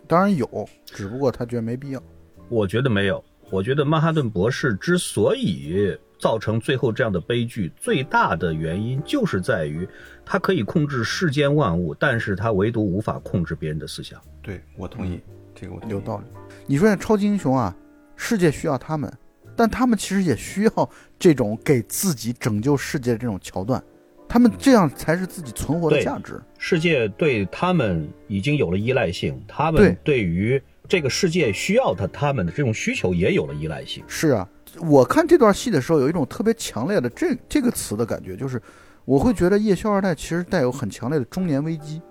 [0.06, 2.04] 当然有，只不过他觉得没必要。
[2.50, 9.88] 我觉得没有，我觉得曼哈顿博士之所以造成最后这样的悲剧，最大的原因就是在于
[10.26, 14.20] 他可以控制世间万物，但是他唯独无法控制别人的思想。
[14.42, 15.20] 对我同意，
[15.56, 16.26] 这个我有道理。
[16.66, 17.74] 你说像超级英雄啊，
[18.16, 19.12] 世界需要他们，
[19.56, 23.82] 但他们其实也需要这种给自己拯救世界的这种桥段。
[24.28, 26.40] 他他们这样才是自己存活的价值。
[26.60, 34.04] 世界对他们已经有了依赖性，他们对于这个世界需要他他们的这种需求也有了依赖性。
[34.08, 34.48] 是啊，
[34.80, 38.62] 我看这段戏的时候，有一种特别强烈的这这个词的感觉，就是
[39.06, 42.02] 我会觉得夜宵二代其实带有很强烈的中年危机。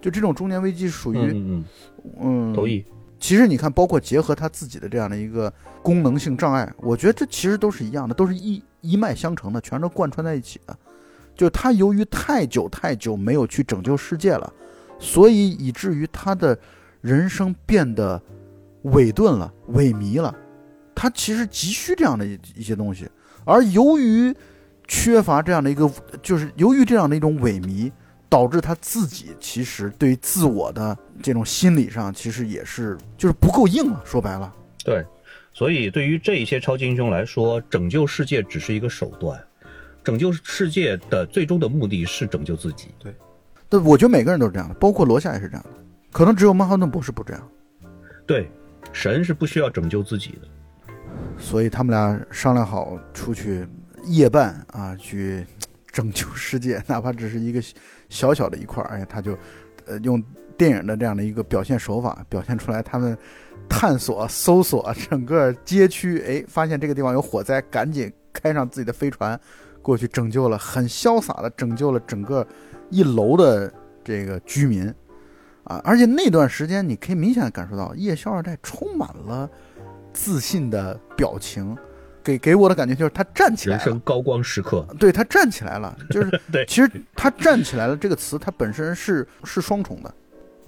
[0.00, 1.64] 就这种中年危机属于嗯
[2.20, 2.84] 嗯。
[3.18, 5.52] 其实你看，包括结合他自己的这样的一个
[5.82, 10.76] 功能性障碍，我觉得这其实都是一样的，都是一一脉相承的，全都贯穿在一起的。
[11.34, 14.52] 就他由于太久太久没有去拯救世界了，
[14.98, 16.56] 所以以至于他的
[17.00, 18.20] 人生变得
[18.84, 20.34] 萎顿了、萎靡了。
[20.94, 23.06] 他其实急需这样的一一些东西，
[23.44, 24.34] 而由于
[24.88, 25.90] 缺乏这样的一个，
[26.22, 27.92] 就是由于这样的一种萎靡，
[28.28, 34.02] 导致他自己其实对于自我的这种心理上，其实也是就是不够硬了。
[34.06, 34.50] 说白了，
[34.84, 35.04] 对，
[35.52, 39.38] 所以对于这一些超级英雄来说，拯救世界只是一个手段，
[40.02, 42.88] 拯救世界的最终的目的是拯救自己。
[43.68, 45.70] 对，我觉得每个人都是这样的，包括罗夏也是这样的，
[46.16, 47.48] 可能只有曼哈顿博士不这样。
[48.26, 48.50] 对，
[48.90, 50.48] 神是不需要拯救自己的。
[51.36, 53.68] 所以他们俩商量好出去
[54.04, 55.44] 夜半啊，去
[55.92, 57.62] 拯救世界，哪怕只是一个
[58.08, 59.36] 小小的一块儿，哎，他就
[59.84, 60.24] 呃用
[60.56, 63.14] 电影的这样的一个表现手法，表现出来他们
[63.68, 69.38] 探索、搜索整个街区，哎，发现这个地方有火灾，赶紧开上自己的飞船
[69.82, 72.46] 过去拯救了，很潇洒的拯救了整个
[72.88, 73.70] 一楼的
[74.02, 74.90] 这个居民
[75.66, 75.80] 啊！
[75.84, 79.48] 而且那段时间，你可以明显的感受到夜宵二代充满了
[80.12, 81.76] 自信的表情，
[82.24, 90.14] 给给我的感觉就是他站起来了，人生高光时刻，对他站起来了，就是 对其实他站起来了这个词，它本身是是双重的，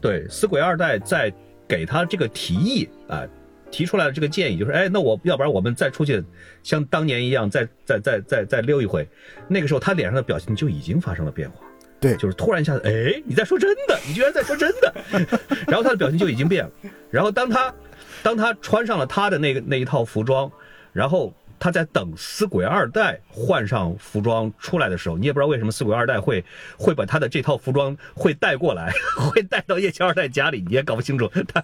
[0.01, 1.33] 对，死鬼二代在
[1.67, 3.27] 给他这个提议啊、
[3.71, 6.25] 提出来的这个建议就是，哎，那我要不然我们再出去，
[6.63, 9.09] 像当年一样，再再再再再溜一回。
[9.47, 11.67] 那个时候他脸上的表情就已经发生了变化，
[12.01, 14.95] 对就是突然一下子，哎，你在说真的，你居然在说真的，
[15.67, 16.71] 然后他的表情就已经变了。
[17.11, 17.75] 然后当他
[18.23, 20.51] 当他穿上了他的那个那一套服装，
[20.93, 21.33] 然后。
[21.61, 26.45] 他在等死鬼二代换上服装出来的时候，你也不知道为什么死鬼二代会
[26.77, 31.61] 会把他的这套服装会带过来， 会带到叶乔二代家里，你也搞不清楚，他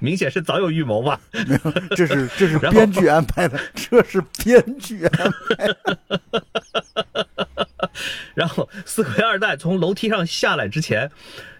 [0.00, 1.20] 明显是早有预谋吧？
[1.46, 5.76] 没有，这是这是 编剧安排的，这是编剧安排的。
[8.34, 11.10] 然后四鬼二代从楼梯上下来之前，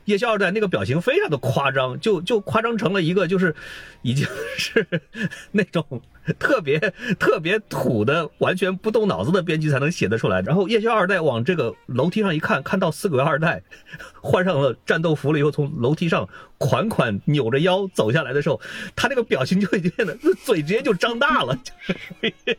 [0.04, 3.54] 夜宵二代那个表情非常的夸张，就就夸张成了一个就是
[4.02, 4.86] 已经是
[5.52, 6.00] 那种
[6.38, 6.78] 特别
[7.18, 10.40] 特别土的、完全不动脑子的编剧才能写得出来。
[10.42, 13.62] 然后夜宵二代往这个楼梯上一看，看到四鬼二代
[14.20, 18.60] 换上了战斗服了以后，从楼梯上款款扭着腰走下来的时候，
[18.94, 21.96] 他那个表情就已经变得嘴直接就张大了，就是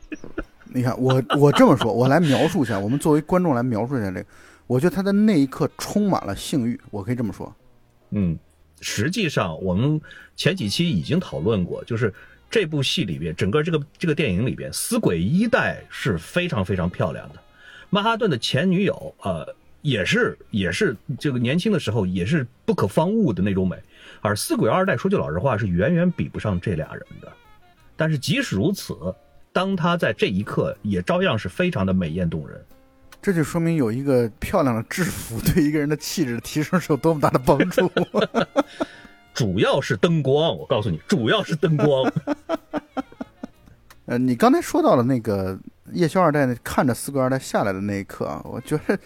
[0.73, 4.25] 你看，我我这么说，我来描述一下，我们作为观众来描述一下这个，
[4.67, 7.53] 我觉得他的那一刻充满了性欲，我可以这么说。
[8.11, 8.37] 嗯，
[8.81, 9.99] 实际上我们
[10.35, 12.13] 前几期已经讨论过，就是
[12.49, 17.35] 这部戏里边，整个这个这个电影里边，死鬼一代是非常非常漂亮的，
[17.89, 23.77] 曼哈顿的前女友，呃，也是也是这个年轻的时候也是不可方物的那种美，
[24.21, 27.31] 而死鬼二代说句老实话是远远比不上这俩人的，
[27.95, 28.95] 但是即使如此，
[29.57, 32.63] 当他在这一刻也照样是非常的美艳动人。
[33.19, 37.91] 这就说明有一个漂亮的制服对一个人的气质的提升是有多么大的帮助。
[39.33, 42.13] 主要是灯光，我告诉你，主要是灯光。
[44.05, 45.57] 呃，你刚才说到了那个
[45.91, 48.99] 夜宵二代看着四个二代下来的那一刻啊，我觉得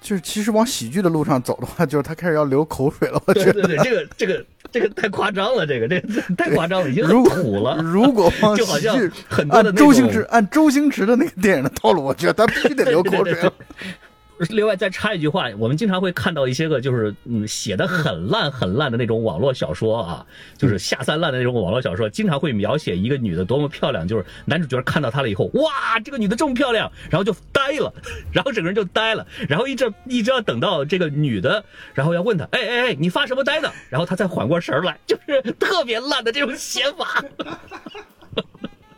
[0.00, 3.22] 就是其实往喜剧的路上走的话，就是他开始要流口水了。
[3.26, 7.76] 我觉得对对对，这个这个这个太夸张了，这个这个太夸张了，已经如果很土了。
[7.82, 13.52] 如果往 就好像喜剧很多的按周星驰按周星驰的那个电影的套路，我觉得他必须得流口水了。
[14.48, 20.26] 另外再插一句话，我们经常会看到一些个就是嗯写的很烂很烂的那种网络小说啊，
[20.56, 27.92] 就是下三滥的那种网络小说，经常会描写一个女的多么漂亮，就是男主角看到她了以后，哇，这个女的这么漂亮，然后就呆了，
[28.32, 31.62] 然后整个人就呆了，然后一直一直要等到这个女的，
[31.92, 33.70] 然后要问她，哎哎哎，你发什么呆呢？
[33.90, 37.04] 然后她才缓过神来，就是特别烂的这种写法。
[37.04, 37.22] 哈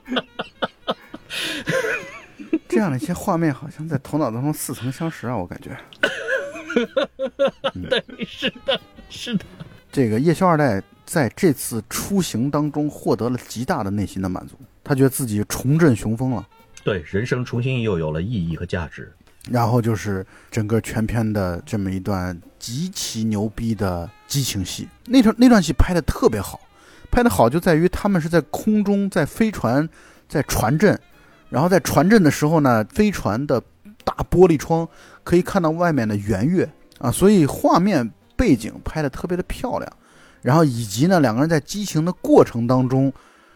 [0.05, 0.22] 哈
[0.86, 0.97] 哈
[2.73, 5.77] 这样的一些画面好像在头脑当中似曾相识啊，我感觉。
[7.91, 9.45] 对，是的，是的。
[9.93, 16.49] 这个夜宵二代在这次出行当中获得了极大的内心的满足，他觉得自己重振雄风了。
[16.83, 19.12] 对，人生重新又有了意义和价值。
[19.51, 26.59] 然后就是整个全片的这么一段极其牛逼的激情戏，那段那段戏拍的特别好，
[27.11, 29.87] 拍的好就在于他们是在空中，在飞船，
[30.27, 30.99] 在船阵，
[31.53, 33.62] 然后在船阵的时候呢，飞船的
[34.05, 34.88] 大玻璃窗，
[35.22, 36.66] 可以看到外面的圆月
[36.98, 39.92] 啊，所以画面背景拍的特别的漂亮。
[40.40, 43.12] 然后以及呢，两个人在激情的过程当中，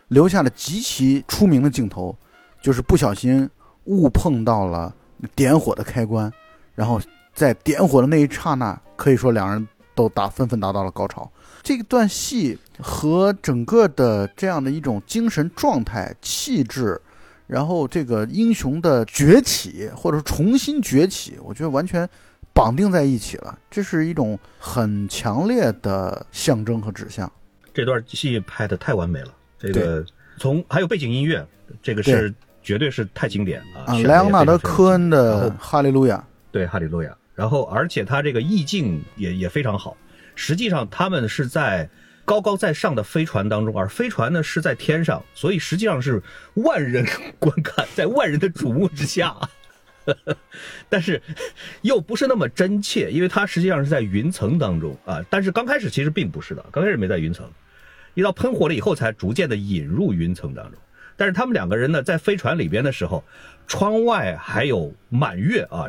[0.08, 2.14] 留下了极其出名的镜头，
[2.60, 3.48] 就是不小心
[3.84, 4.94] 误碰到了
[5.34, 6.30] 点火的开关，
[6.74, 7.00] 然后
[7.32, 11.28] 在点火的那一刹那，可以说两人都达纷纷达到了高潮。
[11.62, 17.00] 这段戏和整个的这样的一种精神状态、气质，
[17.46, 22.08] 然后这个英雄的崛起或者重新崛起，我觉得完全。
[22.54, 27.30] 绑定在一起了，这是一种很强烈的象征和指向。
[27.74, 29.28] 这段戏拍的太完美了，
[29.58, 30.02] 这个
[30.38, 31.46] 从还有背景音乐，
[31.82, 33.92] 这个是绝对是太经典啊！
[34.04, 36.16] 莱昂纳德·科恩的《哈利路亚》，
[36.50, 39.94] 对《哈利路亚》，然后而且他这个意境也也非常好。
[40.34, 41.86] 实际上他们是在
[42.26, 46.20] 高高在上的飞船当中，而飞船呢是在天上，所以实际上是
[46.54, 47.06] 万人
[47.38, 49.34] 观看，在万人的瞩目之下。
[50.88, 51.22] 但是
[51.82, 55.24] 又不是那么真切，因为它实际上是在云层当中啊。
[55.30, 57.48] 但是刚开始其实并不是的，刚开始没在云层，
[58.14, 60.80] 一到喷火了以后才逐渐的引入云层当中。
[61.16, 63.24] 但是他们两个人呢，在飞船里边的时候，
[63.66, 65.86] 窗外还有满月啊，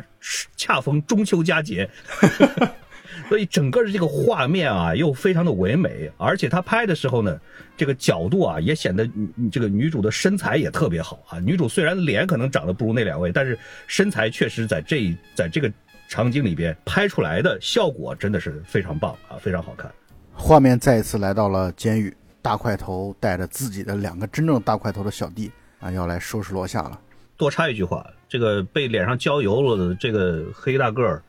[0.56, 1.90] 恰逢中秋佳节。
[3.28, 7.38] 所以整个的这个画面啊，又非常的唯美，而且他拍的时候呢，
[7.76, 9.08] 这个角度啊，也显得
[9.50, 11.38] 这个女主的身材也特别好啊。
[11.40, 15.72] 女主虽然脸可能长得不如那两位，但是身材确实在这在这个
[16.08, 19.90] 场景里边拍出来的效果真的是非常棒啊，非常好看。
[20.32, 25.50] 画面再一次来到了监狱，大块头带着自己的两个真正大块头的小弟
[25.80, 27.00] 啊，要来收拾罗夏了。
[27.36, 31.22] 多插一句话，这个被脸上浇油了的这个黑大个儿。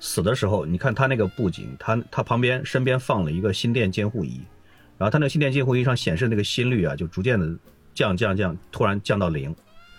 [0.00, 4.40] 死的时候，你看他那个布景，他他旁边身边放了一个心电监护仪，
[4.98, 7.48] 然后他那个心电监护仪上显示那个心率啊，就逐渐的
[7.94, 9.54] 降降降，突然降到零，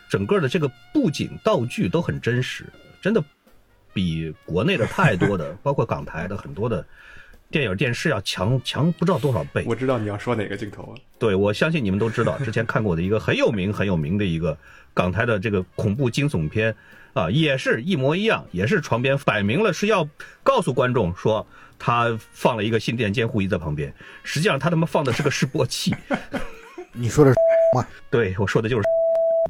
[0.10, 2.66] 整个的这个布景道具都很真实，
[3.02, 3.24] 真的
[3.93, 6.86] 比国内的太多的，包括港台的很多的
[7.50, 9.64] 电影电视要强强不知道多少倍。
[9.66, 14.58] 我知道你要说哪个镜头啊，对，我相信你们都知道，之前看过的一个很有名很有名的一个
[14.93, 16.76] 港台的这个恐怖惊悚片。
[17.16, 20.05] 啊，也是一模一样，也是床边摆明了是要
[20.43, 21.47] 告诉观众说
[21.80, 25.95] 他放了一个心电监护仪在旁边，实际上他他妈放的是个示波器。
[26.91, 27.38] 你说的是
[27.74, 27.88] 吗？
[28.11, 28.84] 对，我说的就是，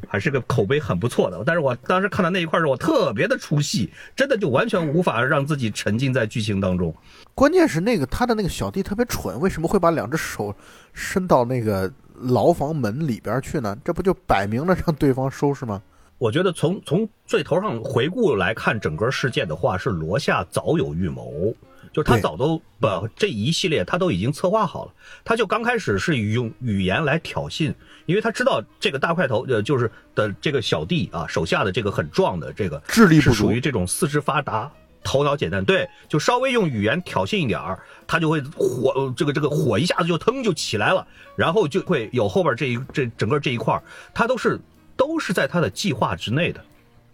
[0.07, 1.41] 还是个口碑很不错的。
[1.43, 6.93] 但是我当时看到那一块时候，我特别的出戏，真的就完全无法让自己沉浸在剧情当中。
[7.34, 10.55] 关键是那个他的那个小弟特别蠢，为什么会把两只手
[10.93, 13.76] 伸到那个牢房门里边去呢？
[13.84, 15.82] 这不就摆明了让对方收拾吗？
[16.18, 21.53] 我觉得从从最头上回顾来看整个事件的话，是罗夏早有预谋，
[21.91, 24.93] 就是他早都把这一系列他都已经策划好了。
[25.26, 27.74] 他就刚开始是用语言来挑衅，
[28.05, 34.72] 因为他知道这个大块头呃就是的这个小弟啊手下的这个很壮的这个智力是属于这种四肢发达、
[35.03, 41.05] 头脑简单，对，就稍微用语言挑衅一点儿，他就会火这个这个火一下子就腾就起来了，
[41.36, 43.78] 然后就会有后边这一这整个这一块
[44.13, 44.57] 他都是。
[44.98, 46.62] 都是在他的计划之内的，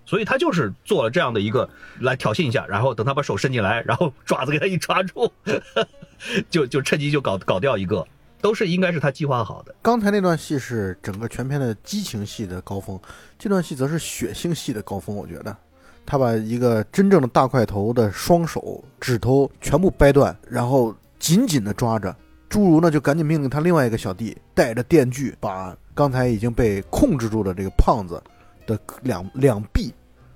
[0.06, 1.70] 所以他就是做了这样的一个
[2.00, 5.32] 来挑衅一下，然后等他把手伸进来，然后爪子给他一抓住，
[6.50, 8.06] 就就趁机就搞搞掉一个，
[8.42, 9.74] 都是应该是他计划好的。
[9.82, 13.00] 刚才那段戏是整个全片的激情戏的高峰，
[13.40, 15.16] 这段戏则是血腥戏的高峰。
[15.16, 15.56] 我觉得
[16.06, 22.16] 他把一个真正的大块头的双手指头全部掰断，然后紧紧的抓着。
[22.50, 25.76] 侏儒呢就赶紧命令他另外一个小弟带着电锯把。
[25.94, 28.22] 刚才已经被控制住的这个胖子
[28.66, 29.94] 的两两臂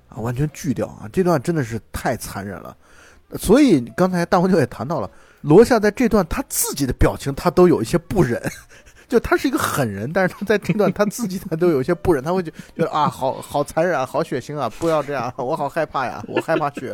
[0.10, 1.10] 啊，完全锯掉啊！
[1.12, 2.76] 这段真的是太残忍了。
[3.38, 5.10] 所以刚才大黄牛也谈到了，
[5.42, 8.42] 罗夏在这段他自己的表情，他都有一些不忍。
[9.08, 16.92] 就他是一个狠人，但是他在这段他自己他都有一些不忍，他会觉觉得啊，好好残忍啊，好血腥啊，不要这样，我好害怕呀，我害怕血。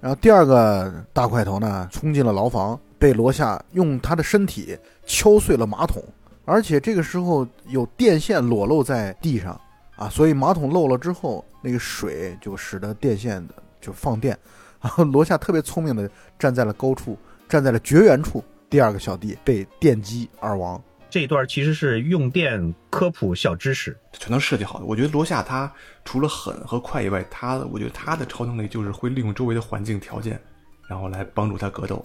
[0.00, 6.02] 然后第二个大块头呢，冲进了牢房，被罗夏用他的身体敲碎了马桶。
[6.44, 9.58] 而且这个时候有电线裸露在地上
[9.96, 14.38] 啊，所以马桶漏了之后，那个水就使得电线的就放电。
[14.80, 17.16] 然后罗夏特别聪明的站在了高处，
[17.48, 18.44] 站在了绝缘处。
[18.68, 20.82] 第二个小弟被电击而亡。
[21.08, 24.84] 这一段其实是用电科普小知识，全都设计好的。
[24.84, 25.72] 我觉得罗夏他
[26.04, 30.40] 除了狠和快以外，他我觉得他的超能力就是会利用周围的环境条件，
[30.88, 32.04] 然后来帮助他格斗。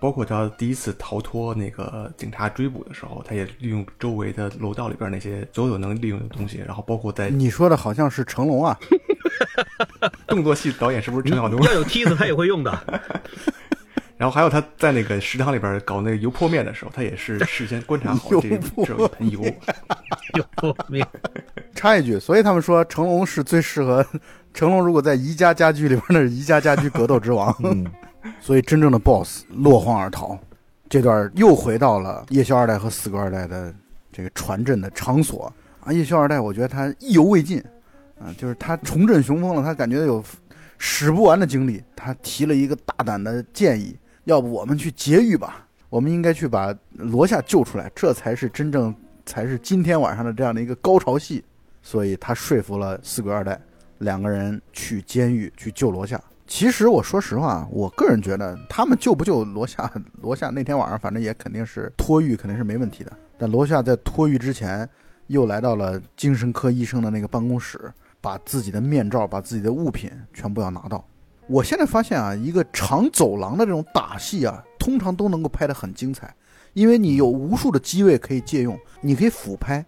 [0.00, 6.62] 包括他第一次逃脱那个警察追捕的时候，他也利用周围的楼道里边那些所有能利用的东西。
[6.66, 8.78] 然后包括在你说的好像是成龙啊，
[10.26, 11.60] 动作戏导演是不是陈晓东？
[11.66, 12.78] 要有梯子他也会用的。
[14.16, 19.44] 然后还有他在那个食堂里边搞那个油泼面的时候，他也是事先观察好这这一盆油。
[20.34, 21.06] 油泼面。
[21.74, 24.06] 插一句，所以他们说成龙是最适合
[24.54, 27.54] 成龙如果在宜家家居里边，那是宜家家居格斗之王。
[27.64, 27.84] 嗯，
[28.40, 30.38] 所以真正的 BOSS 落荒而逃。
[30.88, 33.74] 这段又回到了夜宵二代和四哥二代的
[34.12, 35.92] 这个传阵的场所啊。
[35.92, 37.58] 夜宵二代，我觉得他意犹未尽
[38.18, 40.22] 啊，就是他重振雄风了，他感觉有
[40.78, 41.82] 使不完的精力。
[41.96, 45.66] 他提了一个大胆的建议，要不我们去劫狱吧？
[45.88, 48.94] 我们应该去把罗夏救出来，这才是真正
[49.26, 51.44] 才是今天晚上的这样的一个高潮戏。
[51.82, 53.60] 所以他说服了四哥二代，
[53.98, 56.20] 两个人去监狱去救罗夏。
[56.46, 59.90] 其实我说实话，我个人觉得他们救不救罗夏，
[60.20, 63.12] 罗夏那天晚上反正也肯定是脱狱，肯定是没问题的。
[63.38, 64.88] 但罗夏在脱狱之前，
[65.28, 71.04] 又来到了精神科医生的那个办公室，把自己的面罩、把自己的物品全部要拿到。
[71.46, 76.32] 我现在发现啊，一个长走廊的这种打戏啊，通常都能够拍得很精彩，
[76.74, 79.84] 因为你有无数的机位可以借用，你可以俯拍，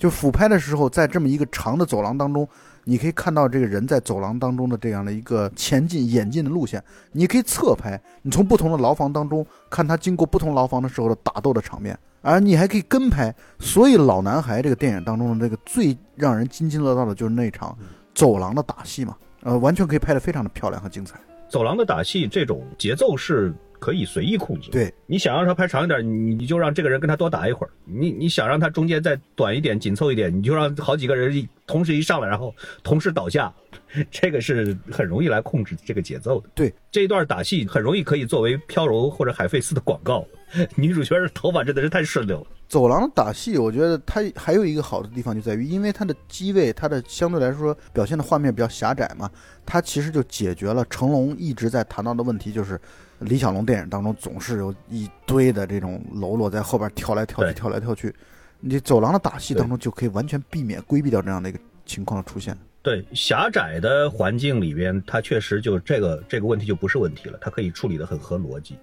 [0.00, 2.48] 就俯拍的时候，在这么一个长的走廊当中。
[2.84, 6.82] 你可以看到这个人在走廊当中的这样的一个前进演进的路线，
[7.12, 13.32] 你可以侧拍，你从不同的牢房当中看他经过不同牢房的时候的打斗的场面，而你还可以跟拍。
[13.58, 17.76] 所以老男孩这个电影当中的这个最让人津津乐道的就是那场
[18.14, 21.20] 走廊的打戏嘛，呃，完全可以拍得非常的漂亮和精彩。
[21.50, 23.54] 走廊的打戏这种节奏是。
[23.80, 24.70] 可以随意控制。
[24.70, 27.70] 对，你想让他拍长一点，你你就让这个人跟他多打一会儿。
[27.84, 32.54] 你你想让他中间再短一点、紧凑一点，你就让好几个人一同时一上来，然后
[32.84, 33.52] 同时倒下。
[34.08, 36.48] 这个是很容易来控制这个节奏的。
[36.54, 40.24] 对，这一段打戏很容易可以作为飘柔或者海飞丝的广告。
[40.76, 42.46] 女主角的头发真的是太顺溜了。
[42.68, 49.28] 走廊打戏，我觉得它还有一个好的地方就在于，因为它的机位，它的相对来说表现的画面比较狭窄嘛，
[49.66, 52.80] 它其实就解决了成龙一直在谈到的问题，就是
[53.20, 58.14] 李小龙电影当中总是有一堆的这种喽啰在后边跳来跳去，跳来跳去。
[58.60, 62.56] 你走廊的打戏当中就可以完全避免、规避掉这样的一个情况的出现。
[62.82, 68.76] 对，狭窄的环境里边，它确实就这个这个问题就不是问题了，它可以处理的很合逻辑。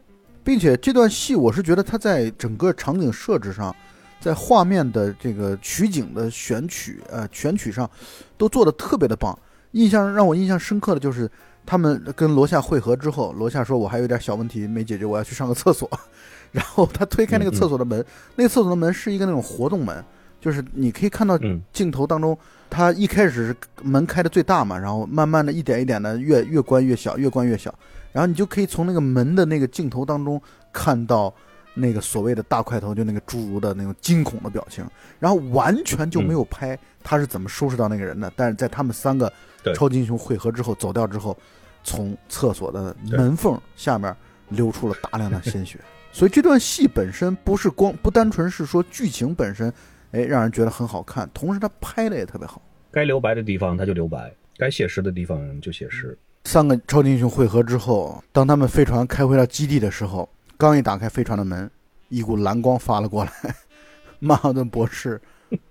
[0.44, 3.76] 并且这段戏，我是觉得它在整个场景设置上，
[4.20, 7.90] 在画面的这个取景的选取，呃，选取上，
[8.38, 9.38] 都做的特别的棒。
[9.72, 11.30] 印象让我印象深刻的就是，
[11.68, 15.88] 他们跟罗夏会合之后，罗夏说：“我还有点小问题没解决，我要去上个厕所。
[16.53, 18.03] ”然后他推开那个厕所的门，
[18.38, 20.01] 那个厕所的门是一个那种活动门，
[20.39, 21.38] 就是你可以看到
[21.74, 22.36] 镜头当中，
[22.70, 27.74] 他一开始是门开的最大嘛，然后慢慢的一点一点的越越关越小，越关越小。
[28.13, 30.41] 然后你就可以从那个门的那个镜头当中
[30.72, 31.32] 看到
[31.78, 34.86] 那个所谓的大块头，就那个侏儒的那种惊恐的表情，
[35.19, 38.32] 然后完全就没有拍他是怎么收拾到那个人的。
[38.36, 39.32] 但是在他们三个
[39.75, 41.38] 超级英雄汇合之后走掉之后，
[41.84, 44.15] 从厕所的门缝下面
[44.49, 45.80] 流出了大量的鲜血。
[46.11, 49.71] 所以这段戏本身不是光不单纯是说剧情本身，
[50.11, 52.61] 哎，让人觉得很好看，同时他拍的也特别好。
[52.91, 56.17] 该留白的地方他就留白，该写实的地方就写实。
[56.45, 60.28] 三个超级英雄汇合之后，当他们飞船开回到基地的时候，
[60.58, 61.70] 刚一打开飞船的门，
[62.10, 63.32] 一股蓝光发了过来，
[64.20, 65.22] 曼哈顿博士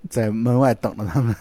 [0.08, 1.34] 在门外等着他们。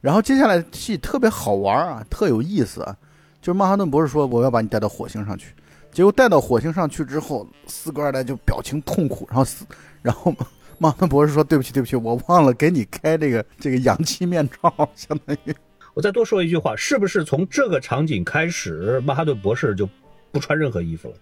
[0.00, 2.96] 然后接下来戏特别好玩啊，特有意思啊，
[3.40, 5.54] 就是曼哈顿博士说我要把你带到火星上去，
[5.92, 9.64] 结果带到火星上去之后，四个二代就表情痛苦，然后四，
[10.02, 10.34] 然后
[10.78, 15.54] 曼哈顿博士说对不起对不起，我忘了给你开这个这个氧气面罩， 相当于。
[15.92, 19.88] 我再多说一句话，是不是从这个场景开始，曼哈顿博士就
[20.32, 21.14] 不穿任何衣服了？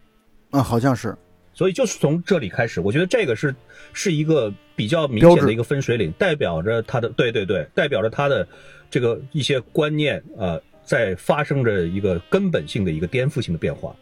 [0.52, 1.14] 啊，好像是。
[1.58, 3.52] 所以就是从这里开始，我觉得这个是
[3.92, 8.46] 是一个比较明显的一个分水岭，代表着他的对对对，代表着他的
[8.88, 13.92] 这个一些观念啊，在发生着一个根本性的一个颠覆性的变化。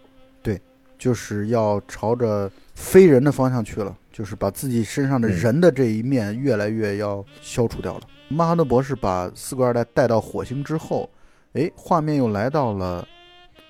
[0.43, 0.61] 对，
[0.99, 8.03] 就是要朝着非人的方向去了，就是把自己身上的人的这一面越来越要消除掉了。
[8.29, 11.09] 曼哈顿博士把四鬼二代带到火星之后，
[11.55, 13.09] 哎，画面又来到了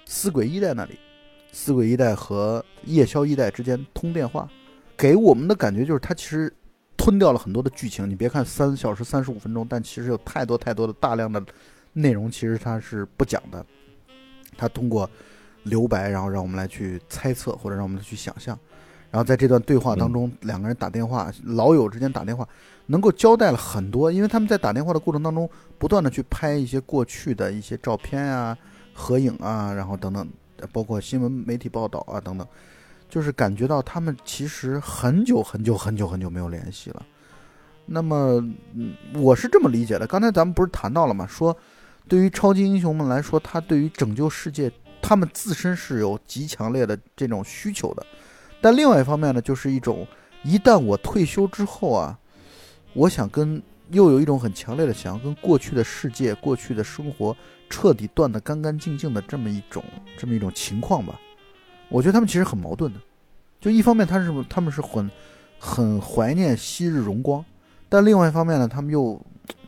[0.07, 0.99] 四鬼一代那里。
[1.59, 4.47] 四鬼一代和夜宵一代之间通电话，
[4.95, 6.55] 给我们的感觉就是他其实
[6.99, 8.09] 吞掉了很多的剧情。
[8.09, 11.43] 你别看三小时三十五分钟，但其实有太多太多的大量的
[11.95, 13.65] 内容，其实他是不讲的。
[14.59, 15.09] 他通过
[15.63, 18.57] 留白，然后让我们来去猜测，或者让我们去想象。
[19.11, 22.47] 然后在这段对话当中，两个人打电话，老友之间打电话。
[22.85, 25.49] 能够交代了很多，因为他们在打电话的过程当中，
[25.79, 28.57] 不断的去拍一些过去的一些照片啊、
[28.93, 30.29] 合影啊，然后等等，
[30.73, 32.47] 包括新闻媒体报道啊等等，
[33.09, 37.05] 就是感觉到他们其实很久很久很久很久没有联系了。
[37.87, 38.43] 那么，
[39.15, 40.07] 我是这么理解的。
[40.07, 41.27] 刚才咱们不是谈到了吗？
[41.27, 41.57] 说
[42.09, 48.05] 对于超级英雄们来说，他对于拯救世界，他们自身是有极强烈的这种需求的。
[48.61, 50.07] 但另外一方面呢，就是一种
[50.43, 52.19] 一旦我退休之后啊。
[52.95, 57.37] 我想跟又有一种很强烈的想要跟过去的世界、过去的生活
[57.69, 59.83] 彻底断得干干净净的这么一种
[60.17, 61.21] 这么一种情况吧。
[61.89, 63.01] 我觉得他们其实很矛盾的，
[63.61, 65.11] 就一方面他是他们是很
[65.59, 67.45] 很怀念昔日荣光，
[67.89, 69.21] 但另外一方面呢，他们又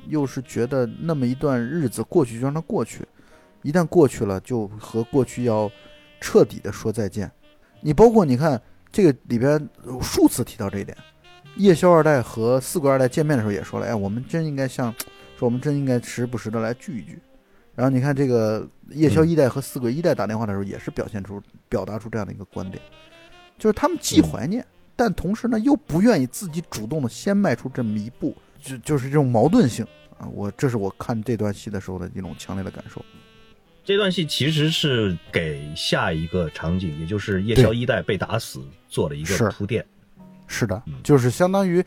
[0.08, 3.06] 又是觉得那么一段日子过去就让它过去，
[3.62, 5.70] 一旦过去了就和过去要
[6.20, 7.30] 彻底的说再见。
[7.80, 9.68] 你包括你看这个里边
[10.02, 10.96] 数次提到这一点，
[11.56, 14.92] 夜宵二代和四鬼二代见面的时候也说了，哎，我们真应该像
[15.38, 17.20] 说我们真应该时不时的来聚一聚。
[17.78, 22.82] 然后你看这个夜宵一代和四鬼一代打电话的时候，也是表现出表达出这样的一个观点，
[23.56, 24.66] 就是他们既怀念，
[24.96, 29.86] 但同时呢又不愿意自己主动的先迈出这么一步，就就是这种矛盾性
[30.18, 30.26] 啊。
[30.26, 33.00] 我这是我看这段戏的时候的一种强烈的感受。
[33.84, 39.86] 这段戏其实是给下一个场景，也就是夜宵一代被打死做了一个铺垫。
[40.48, 41.80] 是的，就是相当于。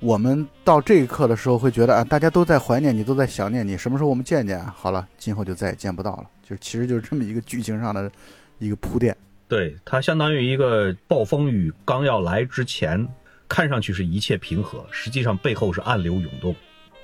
[0.00, 4.64] 我们到这一刻的时候，会觉得啊，大家都在怀念你，都在想念你，什么时候我们见见？
[4.64, 6.26] 好了，今后就再也见不到了。
[6.42, 8.10] 就其实就是这么一个剧情上的
[8.58, 9.16] 一个铺垫。
[9.48, 13.06] 对，它相当于一个暴风雨刚要来之前，
[13.48, 16.54] 看上去是一切平和，实际上背后是暗流涌动。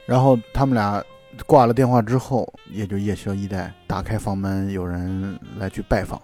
[0.06, 1.02] 然后他们俩
[1.46, 6.20] 挂了电话之后，也就夜宵一代打开房门，有人来去拜访，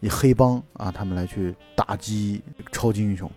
[0.00, 2.40] 以黑帮啊，他们来去打击
[2.72, 3.30] 超级英雄。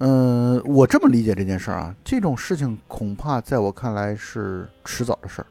[0.00, 5.46] 嗯，我这么理解这件事儿啊，这种事情恐怕在我看来是迟早的事儿，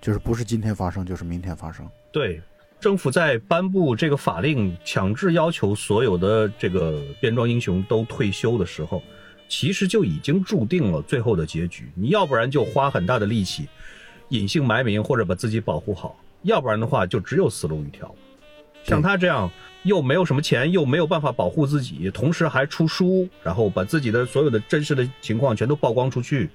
[0.00, 1.86] 就是不是今天发生，就是明天发生。
[2.10, 2.40] 对，
[2.80, 9.02] 政府在颁布这个法令，强制要求所有的这个变装英雄都退休的时候，
[9.46, 11.92] 其实就已经注定了最后的结局。
[11.94, 13.68] 你要不然就花很大的力气
[14.30, 18.14] 隐姓埋名，或者把自己保护好；要不然的话，就只有死路一条。
[18.84, 19.50] 像他这样。
[19.84, 26.48] 又没有什么钱，又没有办法保护自己，同时还出书，然后把自己的所有的真实的情况全都曝光出去，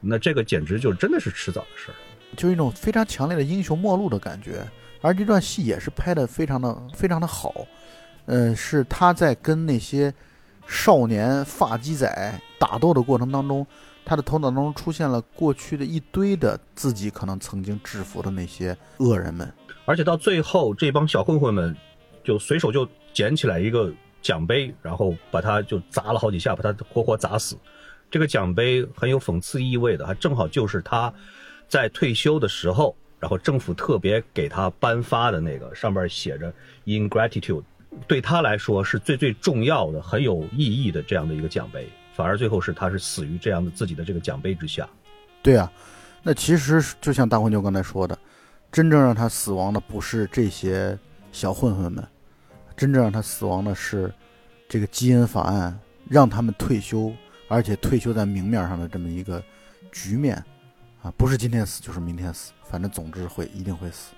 [0.00, 1.94] 那这个简直就真的是迟早的事儿，
[2.34, 4.66] 就一种非常强烈的英雄末路的感觉。
[5.02, 7.52] 而这段戏也是拍的非常的非常的好，
[8.24, 10.10] 嗯，是他在跟那些
[10.66, 13.66] 少年发鸡仔打斗的过程当中，
[14.02, 19.52] 他的头脑当中出现了过去的一堆的自己可能曾经制服的那些恶人们，
[19.84, 21.76] 而且到最后这帮小混混们。
[22.24, 27.56] 就随手就捡起来一个奖杯，然后把它就砸了好几下，把它活活砸死。
[28.12, 31.12] 这个奖杯很有讽刺意味的，还正好就是他
[31.66, 36.46] 在退休的时候，然后政府特别给他颁发的那个，上面写着
[36.84, 37.64] “In gratitude”，
[38.06, 41.88] 对他来说是最最重要的、很有意义的这样的一个奖杯。
[42.14, 44.88] 反而最后是他是死于这样的自己的这个奖杯之下。
[45.42, 45.68] 对啊，
[46.22, 48.16] 那其实就像大灰牛刚才说的，
[48.72, 50.98] 真正让他死亡的不是这些
[51.30, 52.02] 小混混们。
[52.74, 54.12] 真正让他死亡的是
[54.66, 57.12] 这个基因法案，让他们退休，
[57.48, 59.40] 而且退休在明面上的这么一个
[59.92, 60.42] 局面
[61.02, 64.14] 啊，不是今天死就是明天死，反正总之会一定会死。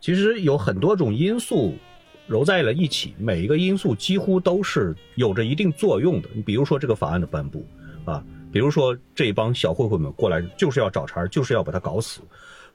[0.00, 1.74] 其实有很多种因素
[2.26, 6.28] 揉在了一起，每一个因素几乎都是有着一定作用的。
[6.32, 7.66] 你比如说这个法案的颁布
[8.06, 12.22] 啊，比如说这帮小混混们过来就是要找茬，就是要把他搞死。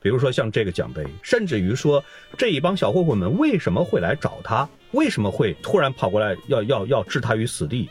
[0.02, 2.04] 比如说像这个奖杯，甚至于说
[2.38, 4.68] 这一帮小混混们为什么会来找他？
[4.92, 7.90] 为什么会突然跑过来要要要置他于死地？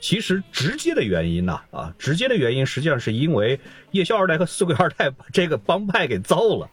[0.00, 3.58] 其实直接的原因呢，啊，直接的原因实际上是因为
[3.92, 6.70] 夜宵二代和四鬼二代把这个帮派给糟了，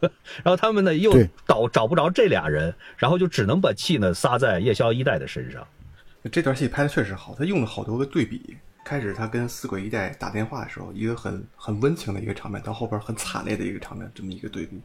[0.42, 1.12] 然后他们呢又
[1.46, 5.64] 找找不着这俩人，然后就只能把气呢撒在夜宵一代的身上。
[6.32, 8.56] 这段戏拍的确实好，他用了好多个对比。
[8.88, 14.80] 开始他跟四鬼一代打电话的时候，一个很很温情的一个场面，到后边很惨烈的一个场面，这么一个对比。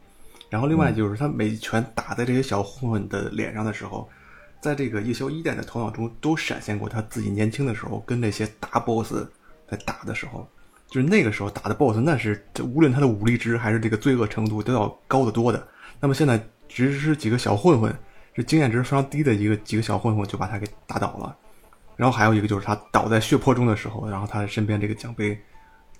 [0.50, 4.06] 然后另外就是他每拳打在这些小混混的脸上的时候，
[4.60, 9.14] 在这个夜宵一代的头脑中都闪现过他自己年轻的时候跟那些大 boss
[9.66, 10.46] 在打的时候，
[10.86, 15.66] 就是那个时候打的 boss，那是无论他的武力值还是这个罪恶程度都要高得多的。
[15.98, 16.38] 那么现在
[16.68, 17.90] 只是几个小混混，
[18.34, 21.34] 是经验值非常低的一个几个小混混就把他给打倒了。
[21.96, 25.38] 然后还有一个就是他倒在血泊中的时候，然后他身边这个奖杯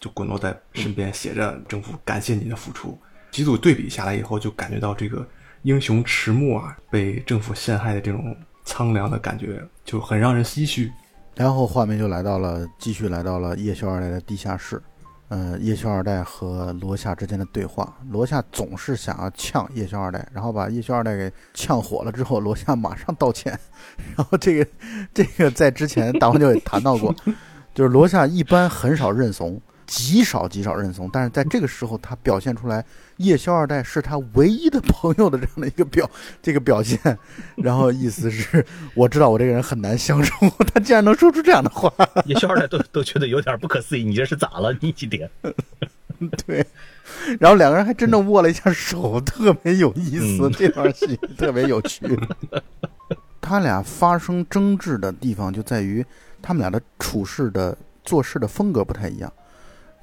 [0.01, 2.99] 就滚落在身边，写着“政府感谢你的付出”。
[3.31, 5.27] 几组对比下来以后，就感觉到这个
[5.63, 10.93] 英雄迟暮啊，被政府陷害的这种苍凉的感觉，就很让人唏嘘。
[11.35, 14.81] 然后画面就来到了，继续来到了夜宵二代的地下室。
[15.29, 23.59] 嗯，叶修二代和罗夏之间的对话，罗夏总是想要呛叶修二代，然后把叶修二代给呛火了之后，罗夏马上道歉。
[24.17, 24.67] 然后这个
[25.15, 27.15] 这个在之前大黄就也谈到过，
[27.75, 29.61] 就是罗夏一般很少认怂。
[29.87, 32.85] 极少极少认怂，但是在这个时候，他表现出来
[33.19, 36.09] 夜宵二代是他唯一的朋友的这样的一个表
[36.43, 36.99] 这个表现，
[37.57, 38.65] 然后意思是
[38.95, 41.93] 我知道我这个人很难相处， 他竟然能说出这样的话，
[42.27, 44.77] 夜宵二代都都觉得有点不可思议，你这是咋了？
[44.81, 45.31] 你几点？
[46.47, 46.65] 对，
[47.41, 50.49] 然后两个人还真正握了一下手，特别有意思。
[50.49, 52.07] 嗯这段戏特别有趣。
[53.41, 56.07] 他俩发生争执的地方就在于
[56.41, 59.31] 他们俩的处事的做事的风格不太一样。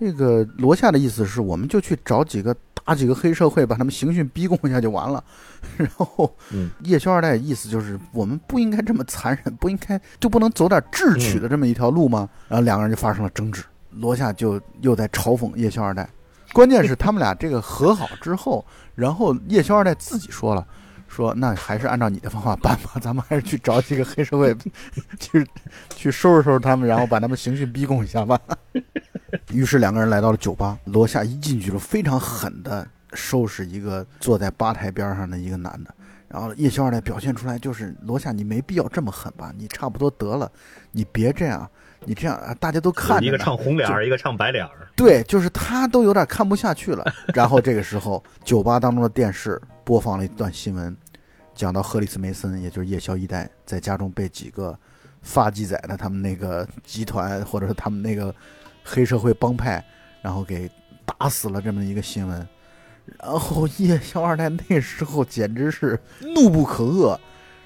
[0.02, 5.24] 这个罗夏的意思是，我们就去找几个打几个黑社会，把他们刑讯逼供一下就完了。
[5.78, 12.28] 然后嗯叶宵二代意思就是，我们不应该这么残忍，不应该就不能走点智取的这么一条路吗？
[12.48, 16.10] 然后两个人就发生了争执，罗夏就又在嘲讽叶宵二代。
[16.52, 20.66] 关键是他们俩这个和好之后，然后叶宵二代自己说了，
[21.12, 24.56] 说那还是按照你的方法办吧，咱们还是去找几个黑社会，
[25.20, 25.46] 去
[25.90, 28.40] 去收拾收拾他们，然后把他们刑讯逼供一下吧。
[29.52, 35.94] 于是两个人来到了酒吧，罗夏一进去就非常狠的收拾一个坐在吧台边上的一个男的，
[36.30, 40.50] 然后叶小二呢表现出来就是罗夏，你没必要这么狠吧，你差不多得了，
[40.92, 41.70] 你别这样，
[42.06, 44.88] 你这样啊大家都看着呢一个唱红脸儿，一个唱白脸儿。
[44.96, 47.06] 对，就是他都有点看不下去了。
[47.34, 50.96] 然后这个时候，酒吧当中的电视播放了一段新闻，
[51.54, 54.78] 讲到赫里斯梅森，也就是夜宵一代，在家中被几个
[55.22, 58.34] 发鸡仔的他们那个集团，或者是他们那个
[58.84, 59.84] 黑社会帮派，
[60.22, 60.70] 然后给
[61.06, 62.48] 打死了这么一个新闻。
[63.20, 66.00] 然后夜宵二代那时候简直是
[66.36, 67.18] 怒不可遏，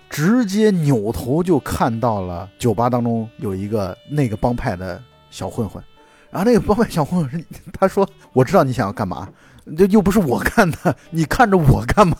[0.09, 5.83] 直接扭头就看到了酒吧当中有一个那个帮派的小混混。
[6.31, 9.29] 然后那个帮派小混混，他说：“我知道你想要干嘛，
[9.77, 12.17] 这又不是我干的，你看着我干嘛？”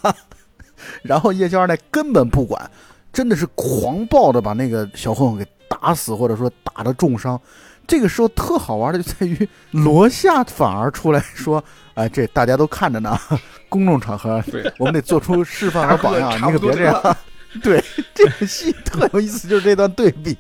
[1.04, 2.70] 然后叶宵二代根本不管，
[3.14, 7.39] 真的是狂暴的把那个小混混给打死，或者说打的重伤。
[7.88, 13.18] 这个时候特好玩的就在于 罗夏反而出来说：“哎，这大家都看着呢，
[13.70, 17.18] 公众场合对我们得做出示范和榜样，你可别这样。”
[17.64, 17.82] 对，
[18.14, 20.36] 这个戏特有意思，就是这段对比。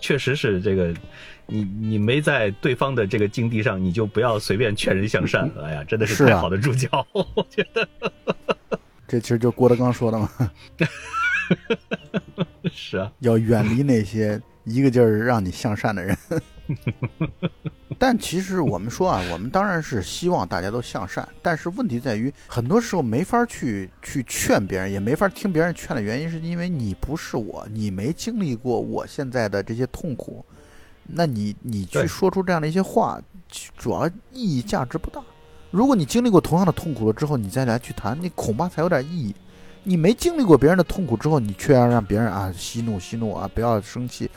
[0.00, 0.92] 确实是这个，
[1.50, 5.50] 你你没在对方的这个境地上，你就不要随便劝人向善。
[5.62, 7.88] 哎呀，真的是太好的助教， 我觉得
[9.06, 10.30] 这其实就郭德纲说的嘛。
[12.70, 13.10] 是啊。
[13.20, 16.16] 要远离那些一个劲儿让你向善的人。
[17.98, 30.44] 但其实我们说啊，我们当然是希望大家都向善，但是问题在于，很多时候没法去去劝别人，也没法听别人劝的原因，是因为你不是我，你没经历过我现在的这些痛苦，
[31.08, 33.20] 那你你去说出这样的一些话，
[33.76, 35.20] 主要意义价值不大。
[35.70, 39.34] 如果你经历过同样的痛苦了之后，你再来去谈，你恐怕才有点意义。
[39.84, 44.30] 你没经历过别人的痛苦之后，你却要让别人啊息怒息怒啊，不要生气，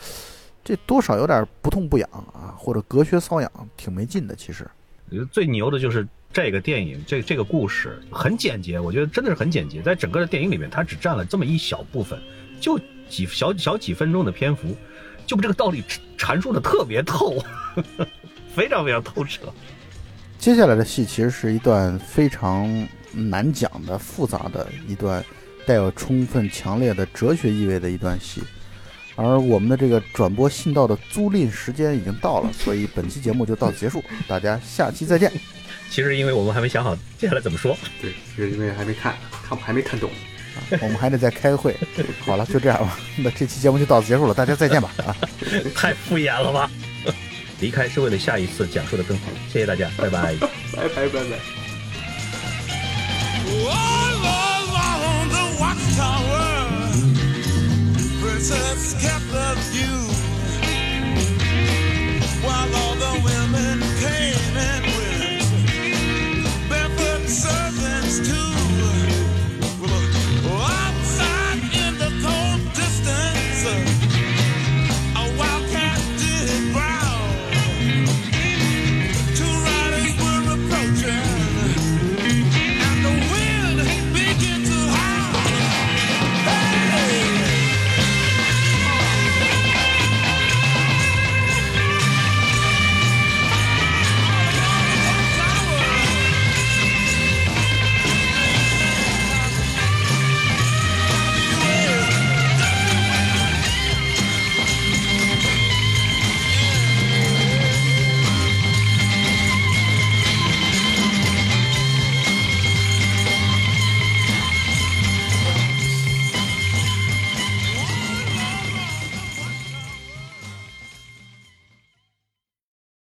[0.64, 4.36] 这多少有点不痛不痒啊，或者隔靴搔痒，挺没劲的。
[4.36, 4.70] 其实，
[5.10, 9.82] 我觉得最牛的就是这个电影，这这个故事很简洁，我觉得真的是很简洁。
[9.82, 12.22] 在整个的电影里面，它只占了这么一小部分，
[12.62, 14.74] 就几小小几分钟的篇幅，
[15.32, 15.82] 就把这个道理
[16.18, 17.42] 阐述的特别透，
[18.54, 19.44] 非常非常透彻。
[20.38, 22.68] 接下来的戏其实是一段非常
[23.14, 25.24] 难讲的、复杂的一段，
[25.66, 28.42] 带有充分强烈的哲学意味的一段戏。
[29.16, 35.32] 而我们的这个转播信道的租赁时间已经到了， 所以本期节目就到此结束，大家下期再见。
[35.90, 39.16] 其实因为我们还没想好接下来怎么说，对，是因为还没看，
[39.48, 40.10] 看还没看懂。
[40.82, 41.76] 我们还得再开会。
[42.26, 42.98] 好了，就这样吧。
[43.18, 44.92] 那这期节目就到此结束了，大家再见吧。
[45.06, 45.16] 啊，
[45.76, 46.70] 太敷衍了吧！
[47.60, 49.26] 离开是为了下一次讲述的更好。
[49.52, 50.36] 谢谢大家，拜拜，
[50.76, 51.40] 拜拜拜拜。
[62.74, 63.41] All the